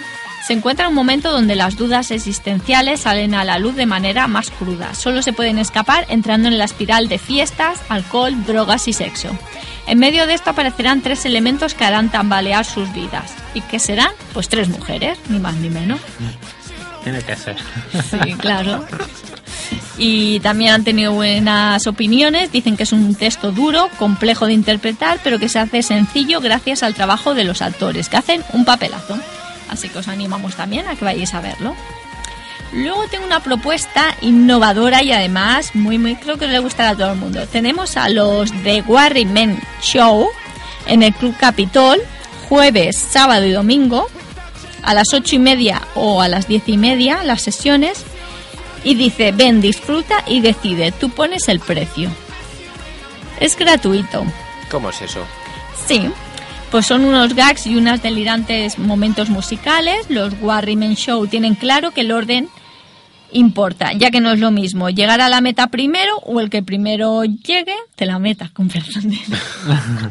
[0.47, 4.27] Se encuentra en un momento donde las dudas existenciales salen a la luz de manera
[4.27, 4.95] más cruda.
[4.95, 9.29] Solo se pueden escapar entrando en la espiral de fiestas, alcohol, drogas y sexo.
[9.87, 13.35] En medio de esto aparecerán tres elementos que harán tambalear sus vidas.
[13.55, 14.13] ¿Y qué serán?
[14.33, 16.01] Pues tres mujeres, ni más ni menos.
[17.05, 17.57] Tiene que ser.
[18.11, 18.85] Sí, claro.
[19.99, 22.53] Y también han tenido buenas opiniones.
[22.53, 26.83] Dicen que es un texto duro, complejo de interpretar, pero que se hace sencillo gracias
[26.83, 29.19] al trabajo de los actores, que hacen un papelazo.
[29.69, 31.77] Así que os animamos también a que vayáis a verlo.
[32.73, 37.13] Luego tengo una propuesta innovadora y además muy, muy, creo que le gustará a todo
[37.13, 37.47] el mundo.
[37.49, 40.29] Tenemos a los The Warry Men Show
[40.87, 42.01] en el Club Capitol,
[42.49, 44.07] jueves, sábado y domingo,
[44.83, 48.05] a las ocho y media o a las diez y media las sesiones
[48.85, 52.11] y dice ven disfruta y decide tú pones el precio
[53.41, 54.25] es gratuito.
[54.71, 55.25] ¿Cómo es eso?
[55.87, 56.11] sí
[56.71, 60.07] pues son unos gags y unos delirantes momentos musicales.
[60.09, 62.49] Los Warrimen Show tienen claro que el orden
[63.33, 66.63] importa ya que no es lo mismo llegar a la meta primero o el que
[66.63, 69.19] primero llegue te la meta con perdón de-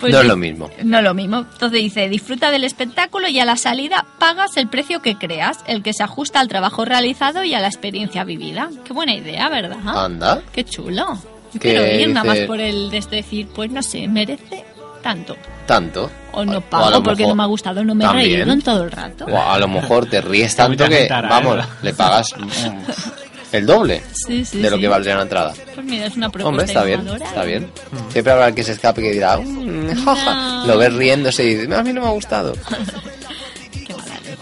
[0.00, 0.70] Pues no es lo mismo.
[0.82, 1.38] no es lo mismo.
[1.52, 5.82] Entonces dice, disfruta del espectáculo y a la salida pagas el precio que creas, el
[5.82, 8.70] que se ajusta al trabajo realizado y a la experiencia vivida.
[8.84, 9.78] Qué buena idea, ¿verdad?
[9.86, 10.42] Anda.
[10.52, 11.06] Qué chulo.
[11.52, 14.64] Yo ¿Qué quiero ir nada más por el de esto decir, pues no sé, merece
[15.02, 15.36] tanto.
[15.66, 16.10] Tanto.
[16.32, 18.30] O no pago lo porque mejor- no me ha gustado, no me he También.
[18.40, 19.24] reído en todo el rato.
[19.26, 22.28] O a lo mejor te ríes tanto que, vamos, le pagas
[23.52, 24.82] el doble Sí, sí, de lo sí.
[24.82, 25.54] que valdría una entrada.
[25.74, 27.70] Pues mira, es una propuesta Hombre, está bien, está bien.
[28.10, 30.66] Siempre habrá el que se escape y que dirá, "Mm, jaja", No.
[30.66, 32.52] lo ves riéndose y dice, a mí no me ha gustado.
[33.86, 34.36] Qué mala leche.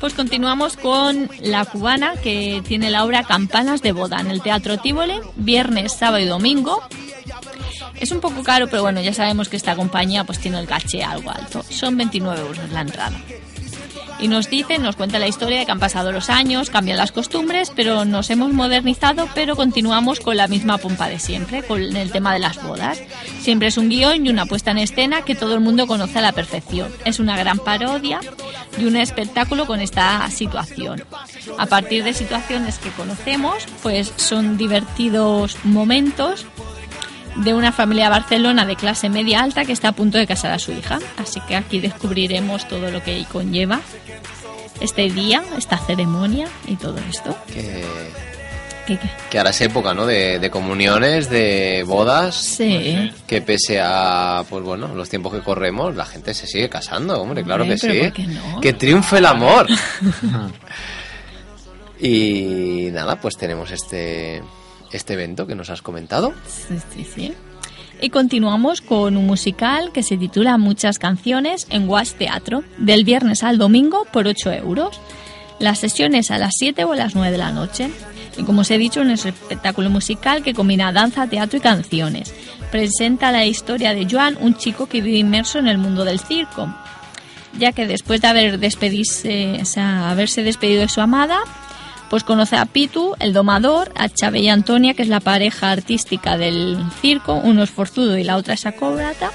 [0.00, 4.78] Pues continuamos con La Cubana, que tiene la obra Campanas de Boda en el Teatro
[4.78, 6.82] Tívoli, viernes, sábado y domingo.
[7.98, 11.02] Es un poco caro, pero bueno, ya sabemos que esta compañía pues tiene el caché
[11.02, 11.64] algo alto.
[11.70, 13.16] Son 29 euros la entrada.
[14.18, 17.12] Y nos dice, nos cuenta la historia de que han pasado los años, cambian las
[17.12, 22.10] costumbres, pero nos hemos modernizado, pero continuamos con la misma pompa de siempre, con el
[22.10, 23.00] tema de las bodas.
[23.40, 26.22] Siempre es un guion y una puesta en escena que todo el mundo conoce a
[26.22, 26.90] la perfección.
[27.04, 28.20] Es una gran parodia
[28.78, 31.04] y un espectáculo con esta situación.
[31.58, 36.46] A partir de situaciones que conocemos, pues son divertidos momentos
[37.36, 40.58] de una familia Barcelona de clase media alta que está a punto de casar a
[40.58, 40.98] su hija.
[41.16, 43.80] Así que aquí descubriremos todo lo que conlleva
[44.80, 47.36] este día, esta ceremonia y todo esto.
[47.46, 47.84] Que,
[48.86, 49.10] ¿Qué, qué?
[49.30, 50.06] que ahora es época, ¿no?
[50.06, 52.36] De, de comuniones, de bodas.
[52.36, 53.10] Sí.
[53.26, 57.42] Que pese a, pues bueno, los tiempos que corremos, la gente se sigue casando, hombre,
[57.42, 57.98] claro Hombre, que sí.
[58.00, 58.60] ¿por qué no?
[58.60, 59.66] Que triunfe el amor.
[62.00, 64.42] y nada, pues tenemos este,
[64.92, 66.32] este evento que nos has comentado.
[66.46, 67.34] Sí, sí, sí.
[68.00, 73.42] Y continuamos con un musical que se titula Muchas canciones en Watch Teatro, del viernes
[73.42, 75.00] al domingo por 8 euros.
[75.58, 77.90] Las sesiones a las 7 o a las 9 de la noche.
[78.36, 82.34] Y como os he dicho, es un espectáculo musical que combina danza, teatro y canciones.
[82.70, 86.68] Presenta la historia de Joan, un chico que vive inmerso en el mundo del circo,
[87.58, 91.38] ya que después de haber despedirse, o sea, haberse despedido de su amada,
[92.08, 96.36] pues conoce a Pitu, el domador, a Chave y Antonia, que es la pareja artística
[96.36, 99.30] del circo, uno es forzudo y la otra es acóbata,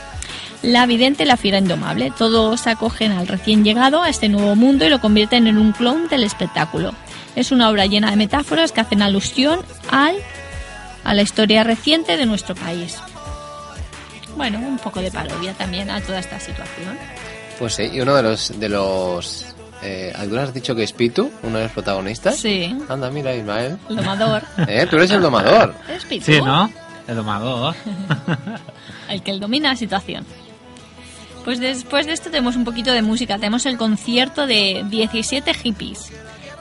[0.64, 2.12] la vidente y la fiera indomable.
[2.18, 6.08] Todos acogen al recién llegado a este nuevo mundo y lo convierten en un clown
[6.08, 6.94] del espectáculo.
[7.36, 10.16] Es una obra llena de metáforas que hacen alusión al,
[11.04, 12.98] a la historia reciente de nuestro país.
[14.36, 16.98] Bueno, un poco de parodia también a toda esta situación.
[17.60, 18.60] Pues sí, y uno de los...
[18.60, 19.46] De los
[19.82, 22.38] eh, ¿Alguna has dicho que es Pitu, uno de los protagonistas?
[22.38, 23.78] Sí, Anda, mira, Ismael.
[23.90, 24.44] el domador.
[24.68, 25.74] Eh, tú eres el domador.
[25.90, 26.26] ¿Es Pitu?
[26.26, 26.72] Sí, ¿no?
[27.08, 27.76] El domador.
[29.10, 30.26] el que domina la situación.
[31.44, 33.36] Pues después de esto tenemos un poquito de música.
[33.36, 36.12] Tenemos el concierto de 17 hippies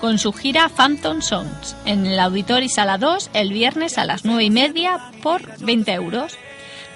[0.01, 4.45] con su gira Phantom Songs en el Auditorio Sala 2 el viernes a las 9
[4.45, 6.39] y media por 20 euros.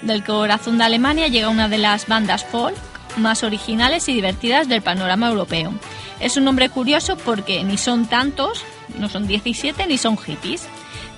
[0.01, 2.75] Del corazón de Alemania llega una de las bandas folk
[3.17, 5.73] más originales y divertidas del panorama europeo.
[6.19, 8.63] Es un nombre curioso porque ni son tantos,
[8.97, 10.63] no son 17 ni son hippies.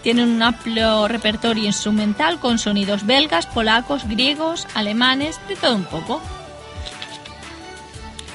[0.04, 6.22] Tienen un amplio repertorio instrumental con sonidos belgas, polacos, griegos, alemanes, de todo un poco.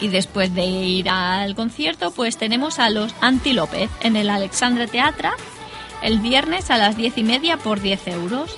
[0.01, 4.87] Y después de ir al concierto, pues tenemos a los Anti López en el Alexandra
[4.87, 5.35] Teatra
[6.03, 8.57] el viernes a las 10 y media por 10 euros.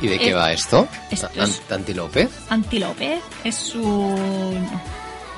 [0.00, 0.86] ¿Y de qué Eh, va esto?
[1.10, 2.30] esto es- ¿Anti López?
[2.48, 4.68] Anti López es un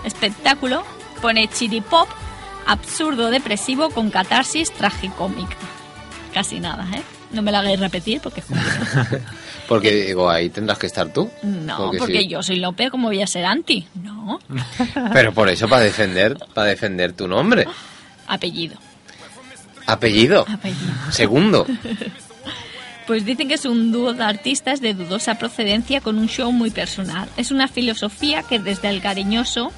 [0.05, 0.85] espectáculo,
[1.21, 2.09] pone chiripop,
[2.67, 5.57] absurdo depresivo con catarsis tragicómica.
[6.33, 7.03] Casi nada, ¿eh?
[7.33, 8.47] No me la hagáis repetir porque es.
[9.69, 11.31] Porque digo, ahí tendrás que estar tú.
[11.43, 12.29] No, porque, sí.
[12.29, 13.87] yo soy López, ¿cómo voy a ser anti?
[13.95, 14.39] No,
[15.15, 17.67] Pero por eso, para defender, para defender tu nombre.
[18.27, 18.77] apellido,
[19.87, 20.45] Apellido.
[20.49, 20.93] apellido.
[21.11, 21.67] Segundo.
[23.07, 26.71] Pues dicen que es un dúo de artistas de dudosa procedencia con un show muy
[26.71, 27.29] personal.
[27.37, 29.73] Es una filosofía que desde el cariñoso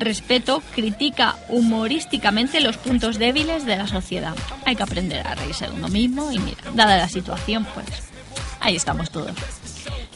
[0.00, 4.34] respeto critica humorísticamente los puntos débiles de la sociedad.
[4.64, 7.86] Hay que aprender a reírse de uno mismo y mira, dada la situación, pues
[8.60, 9.32] ahí estamos todos.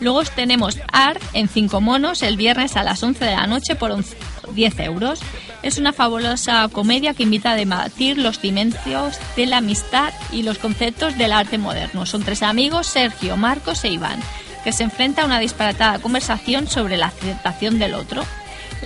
[0.00, 3.90] Luego tenemos AR en 5 monos el viernes a las 11 de la noche por
[3.90, 4.16] 11
[4.54, 5.20] 10 euros.
[5.62, 10.58] Es una fabulosa comedia que invita a debatir los cimientos de la amistad y los
[10.58, 12.06] conceptos del arte moderno.
[12.06, 14.20] Son tres amigos, Sergio, Marcos e Iván,
[14.64, 18.24] que se enfrentan a una disparatada conversación sobre la aceptación del otro.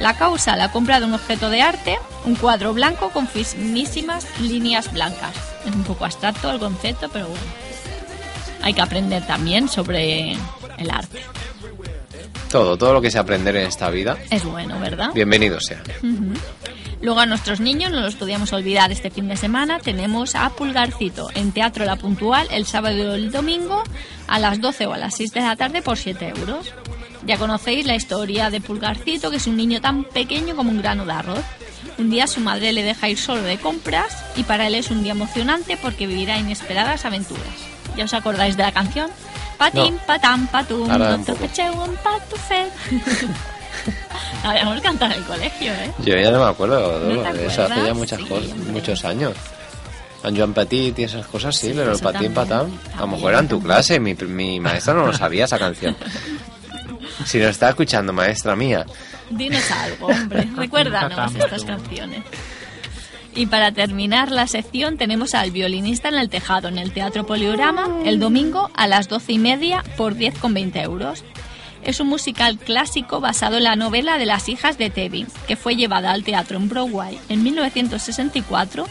[0.00, 4.92] La causa, la compra de un objeto de arte, un cuadro blanco con finísimas líneas
[4.92, 5.34] blancas.
[5.66, 7.42] Es un poco abstracto el concepto, pero bueno.
[8.62, 10.32] Hay que aprender también sobre
[10.78, 11.20] el arte.
[12.50, 15.10] Todo, todo lo que se aprender en esta vida, Es bueno, ¿verdad?
[15.12, 15.82] bienvenido sea.
[17.00, 19.78] Luego a nuestros niños no los podíamos olvidar este fin de semana.
[19.80, 23.82] Tenemos a Pulgarcito en Teatro La Puntual el sábado y el domingo
[24.26, 26.72] a las 12 o a las 6 de la tarde por 7 euros.
[27.26, 31.06] Ya conocéis la historia de Pulgarcito, que es un niño tan pequeño como un grano
[31.06, 31.44] de arroz.
[31.98, 35.02] Un día su madre le deja ir solo de compras y para él es un
[35.02, 37.44] día emocionante porque vivirá inesperadas aventuras.
[37.96, 39.10] ¿Ya os acordáis de la canción?
[39.56, 40.00] Patín, No.
[40.06, 41.72] patam, patum, Ahora pecheu,
[42.02, 42.72] patufet.
[44.42, 45.92] La habíamos cantado en el colegio, ¿eh?
[46.04, 48.72] Yo ya no me acuerdo ¿No eso, hace ya muchas Sí, cosas, hombre.
[48.72, 49.32] muchos años.
[50.24, 52.68] Joan Petit y esas cosas sí, Sí, pero el patín también, patán, a lo
[52.98, 53.74] también, mejor era en tu también.
[53.74, 55.96] clase, mi, mi maestra no lo sabía esa canción.
[57.24, 58.86] Si nos está escuchando, maestra mía,
[59.30, 60.48] Dinos algo, hombre.
[60.56, 62.22] Recuérdanos estas canciones.
[63.36, 67.88] Y para terminar la sección tenemos al violinista en el tejado en el Teatro Poliorama
[68.04, 71.24] el domingo a las doce y media por 10,20 euros.
[71.82, 75.74] Es un musical clásico basado en la novela de las hijas de Tevin, que fue
[75.74, 78.86] llevada al teatro en Broadway en 1964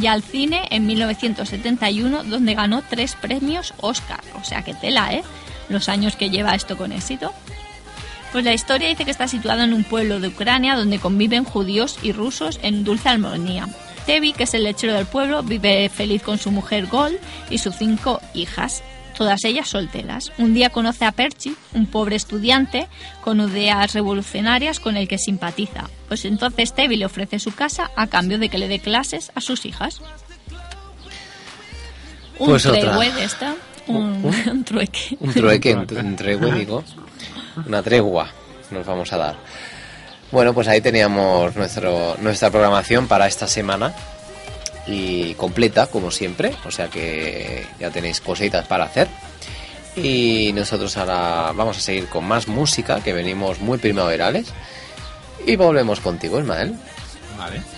[0.00, 4.20] y al cine en 1971, donde ganó tres premios Oscar.
[4.38, 5.24] O sea que tela, ¿eh?
[5.70, 7.32] Los años que lleva esto con éxito.
[8.36, 11.98] Pues la historia dice que está situada en un pueblo de Ucrania donde conviven judíos
[12.02, 13.66] y rusos en dulce armonía.
[14.04, 17.18] Tevi, que es el lechero del pueblo, vive feliz con su mujer Gol
[17.48, 18.82] y sus cinco hijas,
[19.16, 20.32] todas ellas solteras.
[20.36, 22.88] Un día conoce a Perchi, un pobre estudiante
[23.22, 25.88] con ideas revolucionarias con el que simpatiza.
[26.08, 29.40] Pues entonces Tevi le ofrece su casa a cambio de que le dé clases a
[29.40, 30.02] sus hijas.
[32.38, 32.80] Un Pues otra.
[32.82, 33.54] tregüe de esta,
[33.86, 35.16] un, Un- un trueque.
[35.20, 36.84] Un trueque, un, un tregua, digo.
[37.64, 38.30] Una tregua
[38.70, 39.36] nos vamos a dar.
[40.32, 43.94] Bueno, pues ahí teníamos nuestro, nuestra programación para esta semana.
[44.86, 46.52] Y completa, como siempre.
[46.64, 49.08] O sea que ya tenéis cositas para hacer.
[49.96, 54.52] Y nosotros ahora vamos a seguir con más música, que venimos muy primaverales.
[55.46, 56.74] Y volvemos contigo, Ismael.
[57.38, 57.75] Vale.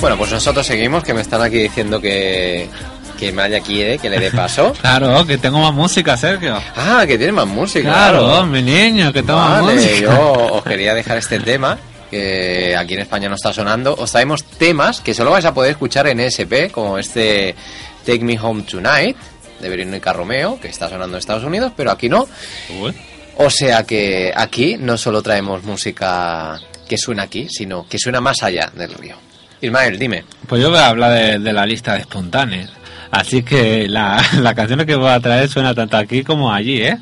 [0.00, 2.68] Bueno, pues nosotros seguimos, que me están aquí diciendo que,
[3.18, 4.72] que Maya quiere que le dé paso.
[4.80, 6.60] Claro, que tengo más música, Sergio.
[6.76, 7.88] Ah, que tiene más música.
[7.88, 9.98] Claro, mi niño, que tengo más Vale, música.
[10.00, 11.78] yo os quería dejar este tema
[12.10, 13.94] que aquí en España no está sonando.
[13.98, 17.54] Os traemos temas que solo vais a poder escuchar en ESP, como este
[18.04, 19.16] Take Me Home Tonight
[19.60, 22.28] de Verónica Romeo, que está sonando en Estados Unidos, pero aquí no.
[22.80, 22.94] Uy,
[23.38, 28.42] O sea que aquí no solo traemos música que suena aquí, sino que suena más
[28.42, 29.16] allá del río.
[29.60, 30.24] Ismael, dime.
[30.46, 32.70] Pues yo voy a hablar de, de la lista de espontáneos.
[33.10, 36.98] Así que la, la canción que voy a traer suena tanto aquí como allí, ¿eh?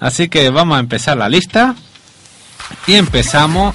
[0.00, 1.74] Así que vamos a empezar la lista.
[2.86, 3.74] Y empezamos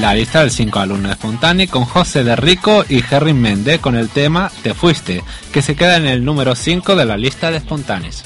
[0.00, 4.08] la lista del 5 alumnos espontáneos con José de Rico y Henry Méndez con el
[4.10, 8.22] tema Te Fuiste, que se queda en el número 5 de la lista de espontáneos.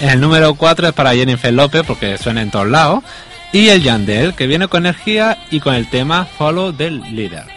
[0.00, 3.02] El número 4 es para Jennifer López porque suena en todos lados.
[3.52, 7.55] Y el Yandel, que viene con energía y con el tema Follow the Leader.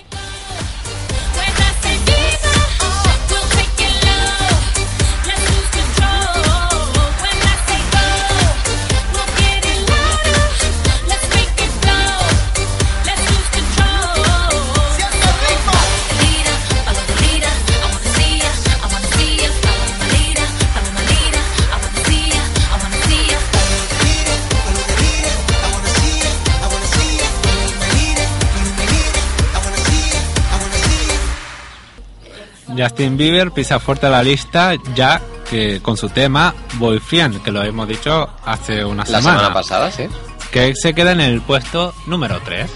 [32.80, 37.88] Justin Bieber pisa fuerte la lista ya que con su tema Boyfriend, que lo hemos
[37.88, 40.04] dicho hace una La semana, semana pasada, sí.
[40.52, 42.70] que se queda en el puesto número 3.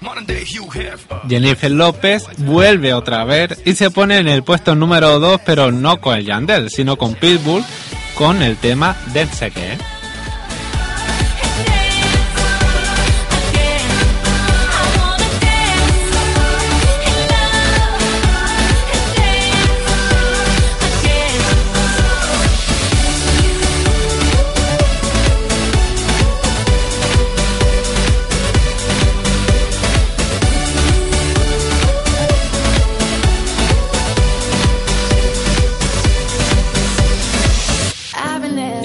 [0.00, 1.20] Modern day Hugh Hefner.
[1.28, 6.00] Jennifer López vuelve otra vez y se pone en el puesto número 2, pero no
[6.00, 7.64] con el Yandel, sino con Pitbull,
[8.18, 9.97] con el tema Dance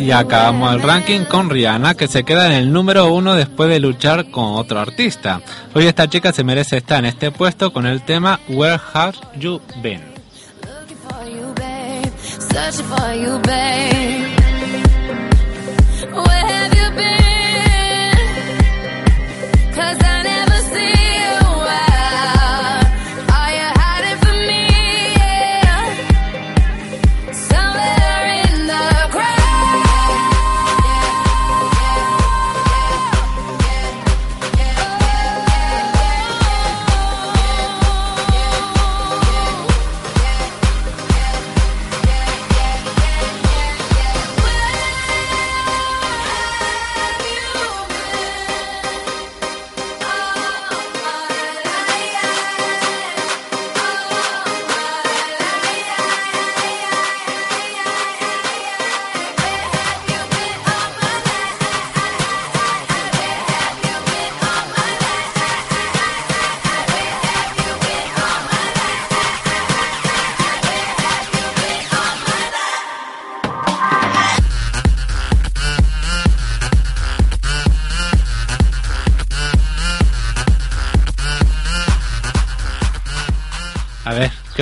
[0.03, 3.79] Y acabamos el ranking con Rihanna, que se queda en el número uno después de
[3.79, 5.39] luchar con otro artista.
[5.73, 9.61] Hoy esta chica se merece estar en este puesto con el tema Where Have You
[9.81, 10.03] Been.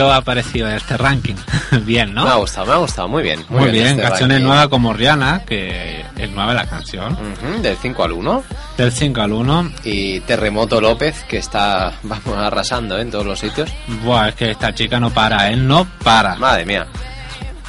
[0.02, 1.36] ¿Qué os ha parecido este ranking?
[1.86, 2.24] bien, ¿no?
[2.24, 3.46] Me ha gustado, me ha gustado, muy bien.
[3.50, 4.48] Muy, bien, este canciones ranking.
[4.48, 7.16] nuevas como Rihanna, que es nueva la canción.
[7.62, 8.44] Del 5 al 1.
[8.78, 9.72] Del 5 al 1.
[9.84, 13.02] Y Terremoto López, que está, vamos, arrasando ¿eh?
[13.02, 13.70] en todos los sitios.
[14.04, 16.36] Buah, es que esta chica no para, él no para.
[16.36, 16.88] Madre mía.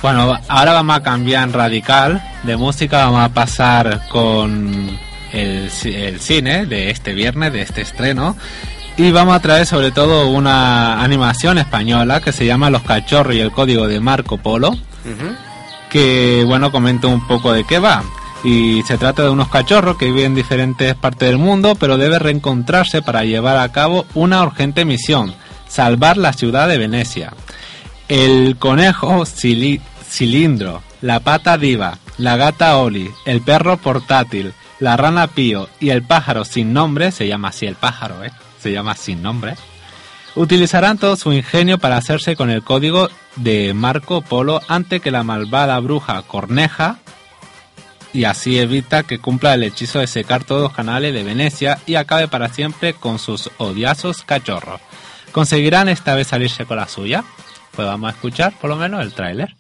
[0.00, 4.98] Bueno, ahora vamos a cambiar radical de música, vamos a pasar con
[5.32, 8.36] el cine de este viernes, de este estreno.
[8.96, 13.40] Y vamos a traer sobre todo una animación española que se llama Los cachorros y
[13.40, 14.76] el código de Marco Polo.
[15.90, 18.02] Que bueno comento un poco de qué va.
[18.44, 22.20] Y se trata de unos cachorros que viven en diferentes partes del mundo pero deben
[22.20, 25.34] reencontrarse para llevar a cabo una urgente misión
[25.68, 27.32] salvar la ciudad de Venecia.
[28.08, 35.28] El conejo cili- cilindro la pata diva la gata Oli el perro portátil la rana
[35.28, 38.30] Pío y el pájaro sin nombre se llama así el pájaro eh
[38.62, 39.56] se llama sin nombre
[40.34, 45.22] Utilizarán todo su ingenio para hacerse con el código de Marco Polo antes que la
[45.22, 46.98] malvada bruja Corneja
[48.14, 51.96] y así evita que cumpla el hechizo de secar todos los canales de Venecia y
[51.96, 54.80] acabe para siempre con sus odiosos cachorros.
[55.32, 57.24] ¿Conseguirán esta vez salirse con la suya?
[57.74, 59.54] Pues vamos a escuchar por lo menos el tráiler.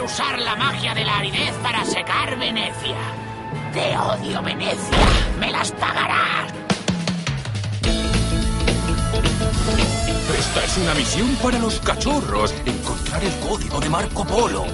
[0.00, 2.96] Usar la magia de la aridez para secar Venecia.
[3.72, 4.98] Te odio, Venecia.
[5.38, 6.52] Me las pagarás.
[10.38, 12.54] Esta es una misión para los cachorros.
[12.64, 14.66] Encontrar el código de Marco Polo.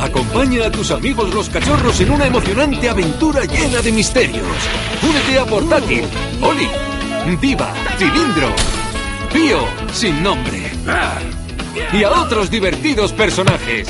[0.00, 4.46] Acompaña a tus amigos los cachorros en una emocionante aventura llena de misterios.
[5.02, 6.04] Únete a Portátil,
[6.40, 6.68] Oli,
[7.40, 8.48] Diva, Cilindro,
[9.32, 9.60] Pío,
[9.92, 10.70] sin nombre.
[11.92, 13.88] y a otros divertidos personajes.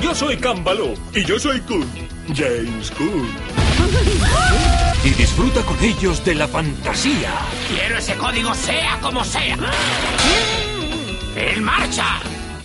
[0.00, 0.94] Yo soy Cambalú.
[1.14, 1.86] Y yo soy Cool.
[2.34, 3.28] James Cool.
[5.02, 7.30] Y disfruta con ellos de la fantasía,
[7.68, 9.56] Quiero ese código sea como sea.
[11.36, 12.20] ¡En marcha!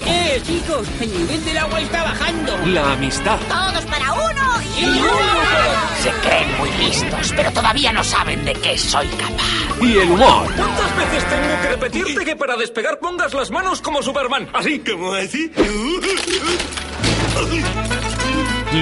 [0.05, 0.85] ¡Eh, chicos!
[0.99, 2.57] El nivel del agua está bajando.
[2.67, 8.51] la amistad Todos para uno y Se creen muy listos, pero todavía no saben de
[8.55, 9.81] qué soy capaz.
[9.81, 10.51] y el humor.
[10.57, 14.49] ¿Cuántas veces tengo que repetirte que para despegar pongas las manos como Superman?
[14.53, 15.49] Así, como así.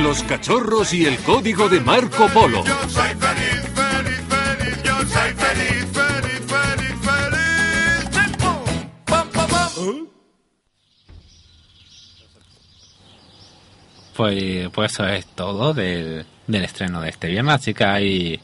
[0.02, 2.64] Los cachorros y el código de Marco Polo.
[2.88, 8.10] Soy feliz, feliz, feliz, yo soy feliz, feliz, feliz, feliz.
[8.10, 8.64] Tiempo.
[9.06, 10.08] Pam, pam, pam.
[14.16, 18.40] Pues, pues eso es todo del, del estreno de este viernes, así que hay,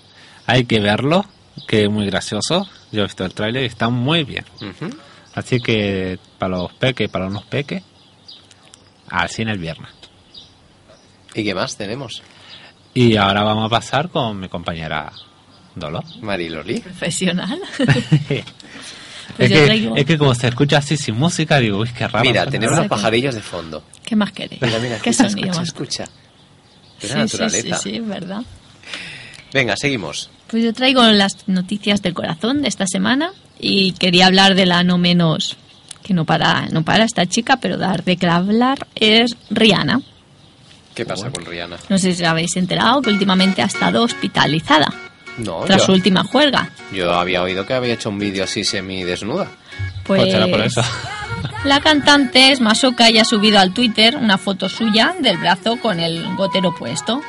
[0.45, 1.26] hay que verlo,
[1.68, 2.68] que es muy gracioso.
[2.91, 4.45] Yo he visto el tráiler y está muy bien.
[5.34, 7.84] Así que para los peques, para unos peques,
[9.10, 9.89] al cine el viernes.
[11.36, 12.22] ¿Y qué más tenemos?
[12.93, 15.12] Y ahora vamos a pasar con mi compañera
[15.76, 16.03] Dolor.
[16.22, 16.80] Mariloli.
[16.82, 17.60] Profesional.
[18.30, 18.43] es,
[19.38, 22.07] Pues yo que, traigo- es que como se escucha así sin música, digo, uy, qué
[22.07, 22.26] raro.
[22.26, 23.84] Mira, tenemos los pajarillos de fondo.
[24.03, 24.62] ¿Qué más queréis?
[24.62, 26.03] Mira, mira, ¿Qué escucha, sonido escucha, escucha.
[27.01, 27.78] Es la Sí, sí, sí, naturaleza.
[27.78, 28.41] sí, verdad.
[29.53, 30.30] Venga, seguimos.
[30.47, 34.84] Pues yo traigo las noticias del corazón de esta semana y quería hablar de la
[34.84, 35.55] no menos
[36.10, 40.01] que no para, no para esta chica, pero dar de qué hablar es Rihanna.
[40.95, 41.78] ¿Qué pasa con Rihanna?
[41.88, 44.91] No sé si habéis enterado que últimamente ha estado hospitalizada
[45.38, 46.72] No, tras yo, su última juerga.
[46.91, 49.47] yo había oído que había hecho un vídeo así semi-desnuda.
[50.03, 50.82] Pues Pues eso.
[51.64, 55.99] la cantante es Masoka y ha subido al Twitter una foto suya del brazo con
[55.99, 57.22] el gotero puesto.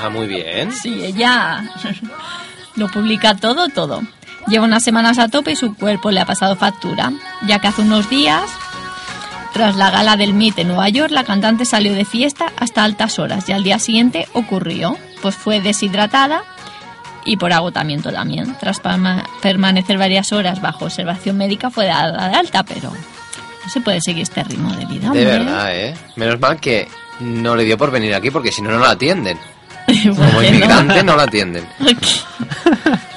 [0.00, 0.70] Ah, muy bien.
[0.70, 1.64] Sí, ella
[2.76, 4.00] lo publica todo, todo.
[4.48, 7.12] Lleva unas semanas a tope y su cuerpo le ha pasado factura,
[7.46, 8.42] ya que hace unos días,
[9.52, 13.18] tras la gala del MIT en Nueva York, la cantante salió de fiesta hasta altas
[13.18, 16.42] horas y al día siguiente ocurrió, pues fue deshidratada
[17.24, 18.56] y por agotamiento también.
[18.58, 23.80] Tras perma- permanecer varias horas bajo observación médica fue dada de alta, pero no se
[23.80, 25.02] puede seguir este ritmo de vida.
[25.02, 25.24] De hombre.
[25.24, 25.94] verdad, ¿eh?
[26.16, 26.88] Menos mal que
[27.20, 29.38] no le dio por venir aquí porque si no, no la atienden.
[29.86, 31.64] ¿Por Como inmigrante no la atienden.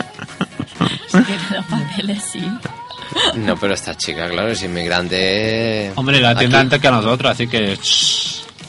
[1.19, 2.43] Es que los papeles sí.
[3.35, 5.91] No, pero esta chica, claro, es inmigrante.
[5.95, 6.53] Hombre, la Aquí.
[6.53, 7.77] antes que a nosotros, así que...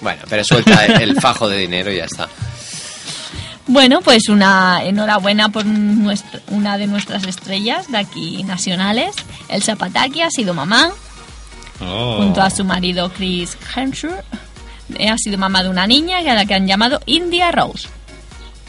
[0.00, 2.28] Bueno, pero suelta el fajo de dinero y ya está.
[3.66, 9.16] Bueno, pues una enhorabuena por nuestra- una de nuestras estrellas de aquí nacionales.
[9.48, 10.90] Elsa Pataki ha sido mamá
[11.80, 12.18] Oh.
[12.18, 14.24] junto a su marido Chris Hemsworth.
[14.98, 17.88] Eh, Ha sido mamá de una niña y a la que han llamado India Rose.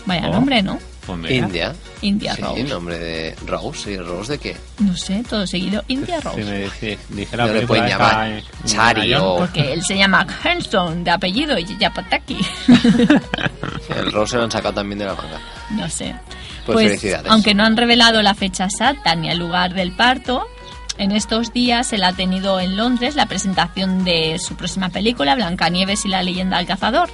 [0.06, 0.34] Vaya Oh.
[0.34, 0.80] nombre, ¿no?
[1.08, 1.32] Pues.
[1.32, 1.74] India.
[2.02, 2.64] India Sí, Rose.
[2.66, 3.92] nombre de Rose.
[3.94, 4.58] ¿Y Rose de qué?
[4.80, 5.84] No sé, todo seguido.
[5.88, 6.44] India Si Rose.
[6.44, 11.12] me dice- dijera No le pueden llamar Chari o- Porque él se llama Henston de
[11.12, 12.38] apellido y ella Pataki.
[13.96, 15.40] El Rose se lo han sacado también de la manga.
[15.72, 16.16] No sé.
[16.66, 17.32] Pues felicidades.
[17.32, 20.46] Aunque no han revelado la fecha exacta ni el lugar del parto,
[20.98, 26.06] en estos días él ha tenido en Londres la presentación de su próxima película, Blancanieves
[26.06, 27.10] y la leyenda del cazador.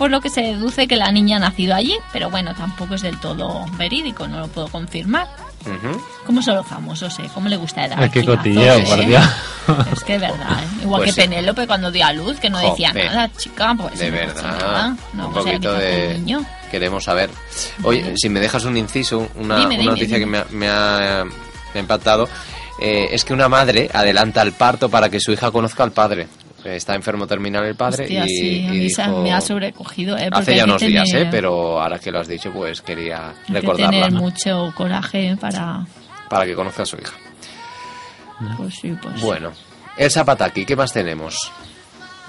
[0.00, 3.02] Por lo que se deduce que la niña ha nacido allí, pero bueno, tampoco es
[3.02, 5.28] del todo verídico, no lo puedo confirmar.
[5.60, 6.02] Ujú.
[6.24, 7.28] ¿Cómo son los famosos, eh?
[7.34, 8.84] ¿Cómo le gusta dar qué chingazos, cotilleo, eh?
[8.88, 9.24] por Dios.
[9.92, 10.66] Es que es verdad, ¿eh?
[10.84, 11.28] Igual Pues que sí.
[11.28, 14.42] Penélope cuando dio a luz, que no decía nada, chica, pues De no verdad.
[14.42, 16.14] nada, no un poquito de.
[16.18, 16.44] niño.
[16.70, 17.28] Queremos saber.
[17.82, 20.20] Oye, si me dejas un inciso, una, Dime, una dime, noticia dime.
[20.20, 21.24] que me ha, me ha,
[21.74, 22.26] me ha impactado.
[22.80, 26.26] eh, es que una madre adelanta el parto para que su hija conozca al padre.
[26.64, 30.28] Eh, Está enfermo terminal el padre Hostia, y, sí, y dijo- me ha sobrecogido, ¿eh?
[30.30, 31.28] Hace ya unos días, tener- ¿eh?
[31.30, 35.86] Pero ahora que lo has dicho, pues quería Hay que recordarla tener mucho coraje para...
[36.28, 37.12] para que conozca a su hija.
[38.56, 39.20] Pues sí, pues...
[39.20, 39.52] Bueno,
[39.96, 41.36] el Zapataki, ¿qué más tenemos?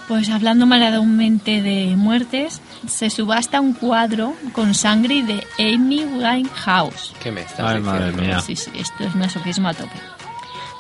[0.08, 7.14] Pues hablando maladamente de muertes, se subasta un cuadro con sangre de Amy Winehouse.
[7.24, 7.92] ¿Qué me estás Ay, diciendo?
[7.92, 8.40] madre mía.
[8.42, 9.96] Sí, sí, esto es masoquismo a tope.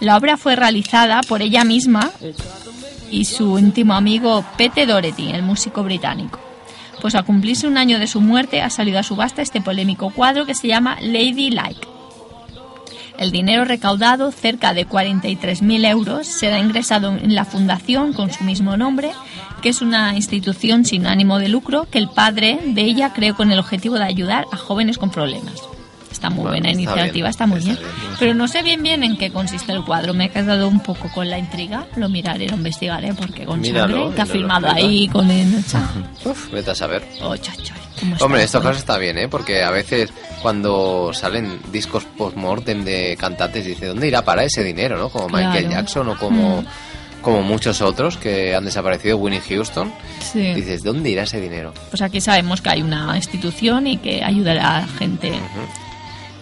[0.02, 2.12] La obra fue realizada por ella misma
[3.12, 6.39] y su íntimo amigo Pete Doherty, el músico británico.
[7.01, 10.45] Pues a cumplirse un año de su muerte ha salido a subasta este polémico cuadro
[10.45, 11.88] que se llama Lady Like.
[13.18, 18.78] El dinero recaudado, cerca de 43.000 euros, será ingresado en la fundación con su mismo
[18.78, 19.12] nombre,
[19.62, 23.51] que es una institución sin ánimo de lucro que el padre de ella creó con
[23.51, 25.70] el objetivo de ayudar a jóvenes con problemas.
[26.12, 27.84] Está muy Bueno, buena está iniciativa, bien, está muy está bien.
[28.01, 28.16] bien.
[28.20, 30.14] Pero no sé bien bien en qué consiste el cuadro.
[30.14, 31.86] Me he quedado un poco con la intriga.
[31.95, 34.88] Lo miraré, lo investigaré, porque con Míralo, sangre que ha míralo, firmado explica.
[34.88, 35.55] ahí con el...
[36.26, 37.03] Uf, vete a saber.
[37.24, 39.28] Oh, chacho, ¿cómo está Hombre, estos casos está bien, ¿eh?
[39.30, 44.97] Porque a veces cuando salen discos post-mortem de cantantes, dice, ¿dónde irá para ese dinero,
[44.97, 45.09] no?
[45.09, 45.70] Como Michael.
[45.70, 46.66] Jackson o como, Mm.
[47.22, 49.93] como muchos otros que han desaparecido, Winnie Houston.
[50.20, 50.53] Sí.
[50.55, 51.74] Dices, ¿dónde irá ese dinero?
[51.89, 55.32] Pues aquí sabemos que hay una institución y que ayudará a gente,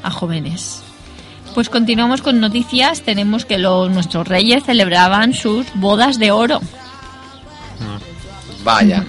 [0.04, 0.82] a jóvenes.
[1.56, 3.02] Pues continuamos con noticias.
[3.02, 6.60] Tenemos que los, nuestros reyes celebraban sus bodas de oro.
[8.64, 9.04] Vaya,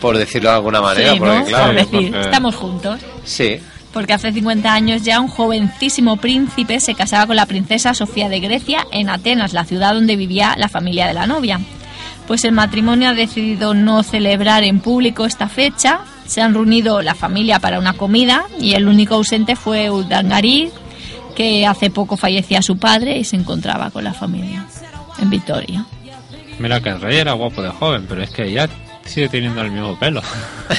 [0.00, 1.44] por decirlo de alguna manera, Sí, porque ¿no?
[1.44, 3.00] claro, Por decir, porque- estamos juntos.
[3.24, 3.58] sí,
[3.92, 8.40] Porque hace 50 años ya un jovencísimo príncipe se casaba con la princesa Sofía de
[8.40, 11.60] Grecia en Atenas, la ciudad donde vivía la familia de la novia.
[12.26, 16.00] Pues el matrimonio ha decidido no celebrar en público esta fecha.
[16.26, 20.70] Se han reunido la familia para una comida y el único ausente fue Urdangarín,
[21.36, 24.64] que hace poco fallecía su padre y se encontraba con la familia
[25.20, 25.84] en Vitoria.
[26.58, 28.68] Mira que el rey era guapo de joven, pero es que ya
[29.04, 30.22] sigue teniendo el mismo pelo.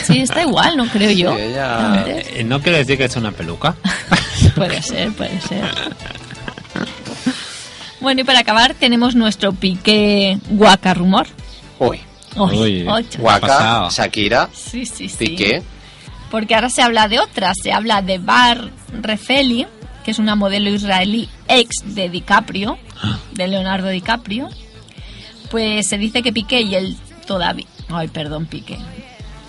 [0.03, 1.35] Sí, está igual, no creo yo.
[1.35, 2.27] Sí, ella- Antes.
[2.35, 3.75] Eh, ¿No quiere decir que es una peluca?
[4.55, 5.63] Puede ser, puede ser.
[7.99, 11.27] Bueno, y para acabar tenemos nuestro pique guaca rumor.
[11.79, 11.99] uy,
[12.35, 12.85] Uy.
[13.19, 13.89] Waka.
[13.91, 15.17] Shakira, Sí, sí, sí.
[15.17, 15.63] Piqué,
[16.29, 17.55] Porque ahora se habla de otras.
[17.61, 18.69] Se habla de Bar
[19.01, 19.67] Refeli,
[20.03, 22.77] que es una modelo israelí ex de DiCaprio,
[23.31, 24.49] de Leonardo DiCaprio.
[25.49, 27.67] Pues se dice que Piqué y el todavía...
[27.89, 28.77] Ay, perdón, Piqué.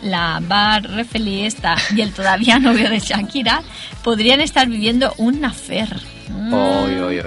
[0.02, 3.62] La Bar Refeli esta y el todavía novio de Shakira
[4.04, 5.88] podrían estar viviendo un affair.
[6.28, 6.52] Mm.
[6.54, 7.20] Uy,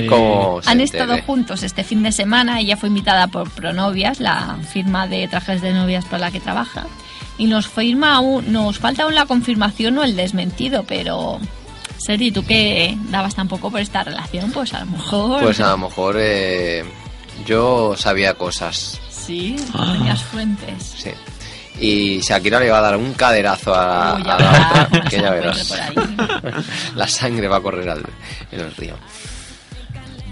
[0.00, 0.06] Uy.
[0.06, 1.02] como se Han entere.
[1.04, 2.60] estado juntos este fin de semana.
[2.60, 6.86] Ella fue invitada por Pronovias, la firma de trajes de novias para la que trabaja.
[7.38, 11.38] Y nos firma aún, nos falta aún la confirmación o el desmentido, pero
[11.98, 15.70] Sergi, tú que dabas tan poco por esta relación, pues a lo mejor Pues a
[15.70, 16.84] lo mejor eh,
[17.46, 19.56] yo sabía cosas, sí,
[19.94, 20.82] tenías fuentes.
[20.98, 21.10] sí.
[21.80, 25.16] Y Shakira le va a dar un caderazo a, Uy, a ya la otra, que
[25.20, 25.74] ya verás.
[26.94, 28.04] la sangre va a correr al-
[28.52, 28.96] en el río.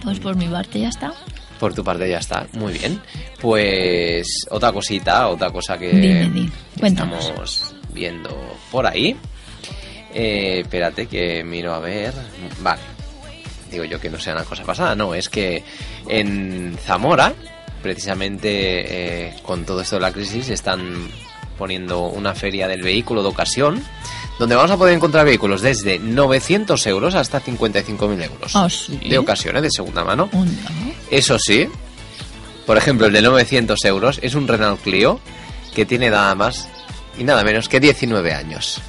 [0.02, 1.12] Pues por mi parte ya está.
[1.58, 3.00] Por tu parte ya está, muy bien.
[3.40, 6.50] Pues otra cosita, otra cosa que Dime,
[6.82, 9.16] estamos viendo por ahí.
[10.14, 12.12] Eh, espérate que miro a ver.
[12.60, 12.80] Vale.
[13.70, 15.62] Digo yo que no sea una cosa pasada, no, es que
[16.08, 17.34] en Zamora,
[17.82, 21.08] precisamente eh, con todo esto de la crisis, están
[21.58, 23.82] poniendo una feria del vehículo de ocasión,
[24.38, 28.56] donde vamos a poder encontrar vehículos desde 900 euros hasta 55.000 euros.
[28.56, 28.96] Ah, sí.
[28.96, 29.60] De ocasión, ¿eh?
[29.60, 30.30] de segunda mano.
[31.10, 31.68] Eso sí,
[32.64, 35.20] por ejemplo, el de 900 euros es un Renault Clio
[35.74, 36.68] que tiene nada más
[37.18, 38.80] y nada menos que 19 años.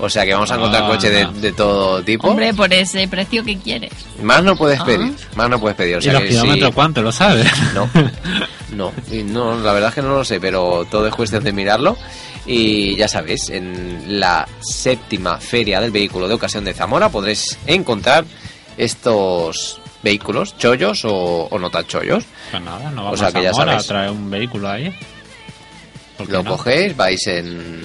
[0.00, 0.88] O sea que vamos a encontrar Ah.
[0.88, 2.28] coches de, de todo tipo.
[2.28, 3.92] Hombre, por ese precio que quieres.
[4.22, 4.84] Más no puedes Ah.
[4.84, 5.96] pedir, más no puedes pedir.
[5.96, 7.02] O ¿Y los que kilómetros sí- cuánto?
[7.02, 7.46] ¿Lo sabes?
[7.74, 7.88] No,
[8.72, 11.52] no, y no, la verdad es que no lo sé, pero todo es cuestión de
[11.52, 11.96] mirarlo.
[12.46, 18.24] Y ya sabéis, en la séptima feria del vehículo de ocasión de Zamora podréis encontrar
[18.76, 22.24] estos vehículos, chollos o, o no tan chollos.
[22.50, 23.86] Pues nada, no O vamos sea que a ya Zamora a sabéis.
[23.86, 24.94] traer un vehículo ahí.
[26.18, 26.50] ¿Por qué Lo no?
[26.50, 27.80] cogéis, vais en,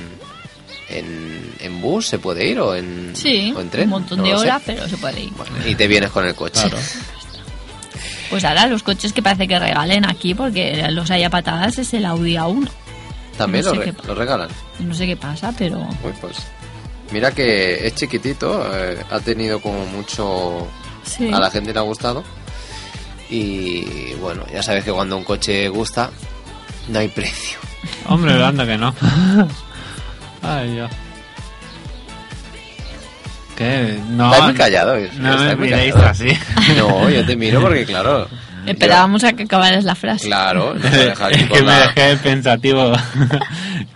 [0.89, 3.85] en, en bus, se puede ir, o en, Sí, o en tren.
[3.85, 5.31] un montón no de horas, pero se puede ir.
[5.67, 6.61] Y te vienes con el coche.
[6.61, 6.77] Claro.
[8.29, 11.93] Pues ahora los coches que parece que regalen aquí, porque los hay a patadas, es
[11.93, 12.69] el Audi A1.
[13.37, 14.49] También No lo, re- regalan.
[14.79, 15.79] No sé qué pasa, pero...
[16.03, 16.37] Uy, pues.
[17.11, 20.67] Mira que es chiquitito, eh, ha tenido como mucho.
[21.03, 21.31] Sí.
[21.33, 22.23] A la gente le ha gustado.
[23.31, 26.11] Y bueno, ya sabes que cuando un coche gusta,
[26.87, 27.57] no hay precio.
[28.07, 28.93] Hombre, anda que no.
[30.41, 30.91] Ay, Dios.
[33.57, 33.99] ¿Qué?
[34.11, 34.95] No, Estás muy callado.
[34.95, 36.11] es- no me miréis callado.
[36.11, 36.29] así.
[36.77, 38.27] No, yo te miro porque, claro.
[38.65, 40.27] Esperábamos a que acabaras la frase.
[40.27, 42.91] Claro, no es que me dejé pensativo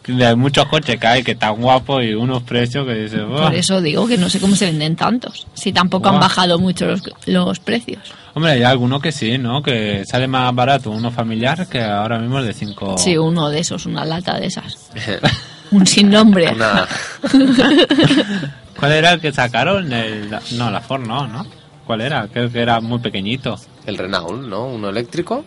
[0.07, 3.43] de muchos coches que hay que están guapos y unos precios que dices, "Buah".
[3.43, 5.45] Por eso digo que no sé cómo se venden tantos.
[5.53, 6.21] Si tampoco han Buah.
[6.23, 7.99] bajado mucho los, los precios.
[8.33, 9.61] Hombre, hay algunos que sí, ¿no?
[9.61, 12.97] Que sale más barato uno familiar que ahora mismo el de 5.
[12.97, 14.89] Sí, uno de esos, una lata de esas.
[15.73, 16.51] Un sin nombre.
[16.53, 16.87] Una-
[18.79, 19.91] ¿Cuál era el que sacaron?
[19.91, 21.45] El, no, la Ford no, ¿no?
[21.85, 22.27] ¿Cuál era?
[22.27, 23.59] Creo que era muy pequeñito.
[23.85, 24.65] el Renault, ¿no?
[24.67, 25.45] Uno eléctrico.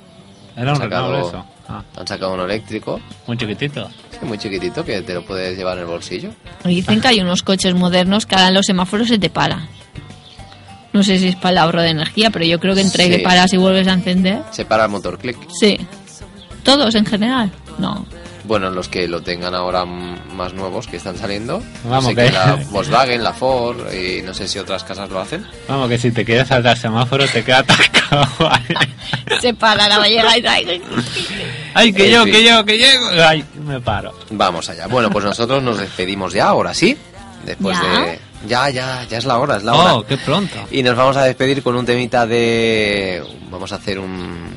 [0.57, 1.45] Era un Sacado- Renault eso.
[1.69, 3.91] Ah, Han sacado uno eléctrico, muy chiquitito.
[4.13, 6.31] sí, muy chiquitito, que te lo puedes llevar en el bolsillo.
[6.65, 9.67] Y dicen que hay unos coches modernos que ahora en los semáforos se te paran.
[10.93, 13.11] No sé si es para el ahorro de energía, pero yo creo que entre Sí.
[13.11, 14.43] que paras y vuelves a encender.
[14.53, 15.37] Se para el motor click.
[15.59, 15.77] Sí.
[16.63, 17.51] ¿Todos en general?
[17.79, 18.07] No.
[18.47, 21.63] Bueno, los que lo tengan ahora más nuevos que están saliendo.
[21.85, 25.21] Vamos, sé que- que la Volkswagen, la Ford y no sé si otras casas lo
[25.21, 25.45] hacen.
[25.69, 28.27] Vamos, que si te quieres saltar semáforo te queda atascado.
[29.41, 30.81] Se para la vallega y trae.
[31.75, 32.33] Ay, que En yo, fin.
[32.33, 33.07] que yo, que llego.
[33.27, 34.15] Ay, me paro.
[34.31, 34.87] Vamos allá.
[34.87, 36.97] Bueno, pues nosotros nos despedimos ya, ahora sí.
[37.45, 38.01] Después ¿Ya?
[38.01, 38.19] de...
[38.47, 39.95] Ya, ya, ya es la hora, es la hora.
[39.97, 40.55] Oh, qué pronto.
[40.71, 43.23] Y nos vamos a despedir con un temita de...
[43.51, 44.51] Vamos a hacer un,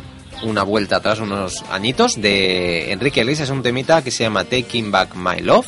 [0.44, 5.16] una vuelta atrás, unos añitos, de Enrique Iglesias, un temita que se llama Taking Back
[5.16, 5.68] My Love.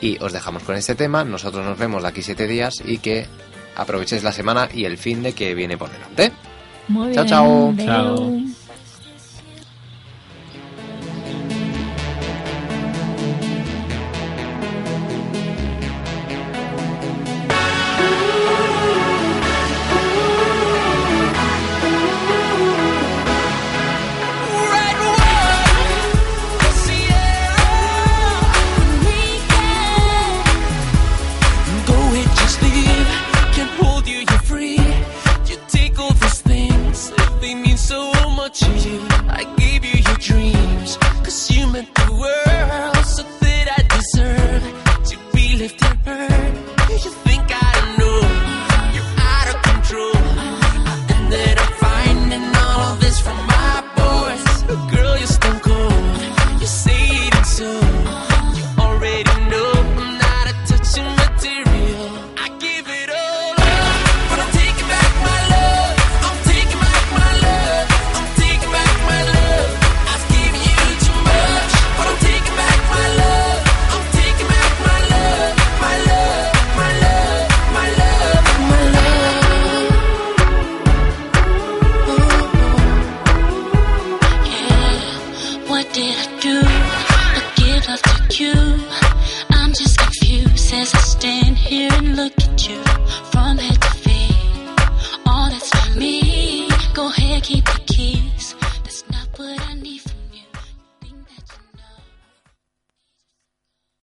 [0.00, 3.26] Y os dejamos con este tema, nosotros nos vemos de aquí siete días y que
[3.76, 6.32] aprovechéis la semana y el fin de que viene por delante.
[7.14, 7.74] Chao, chao.
[7.78, 8.63] Chao.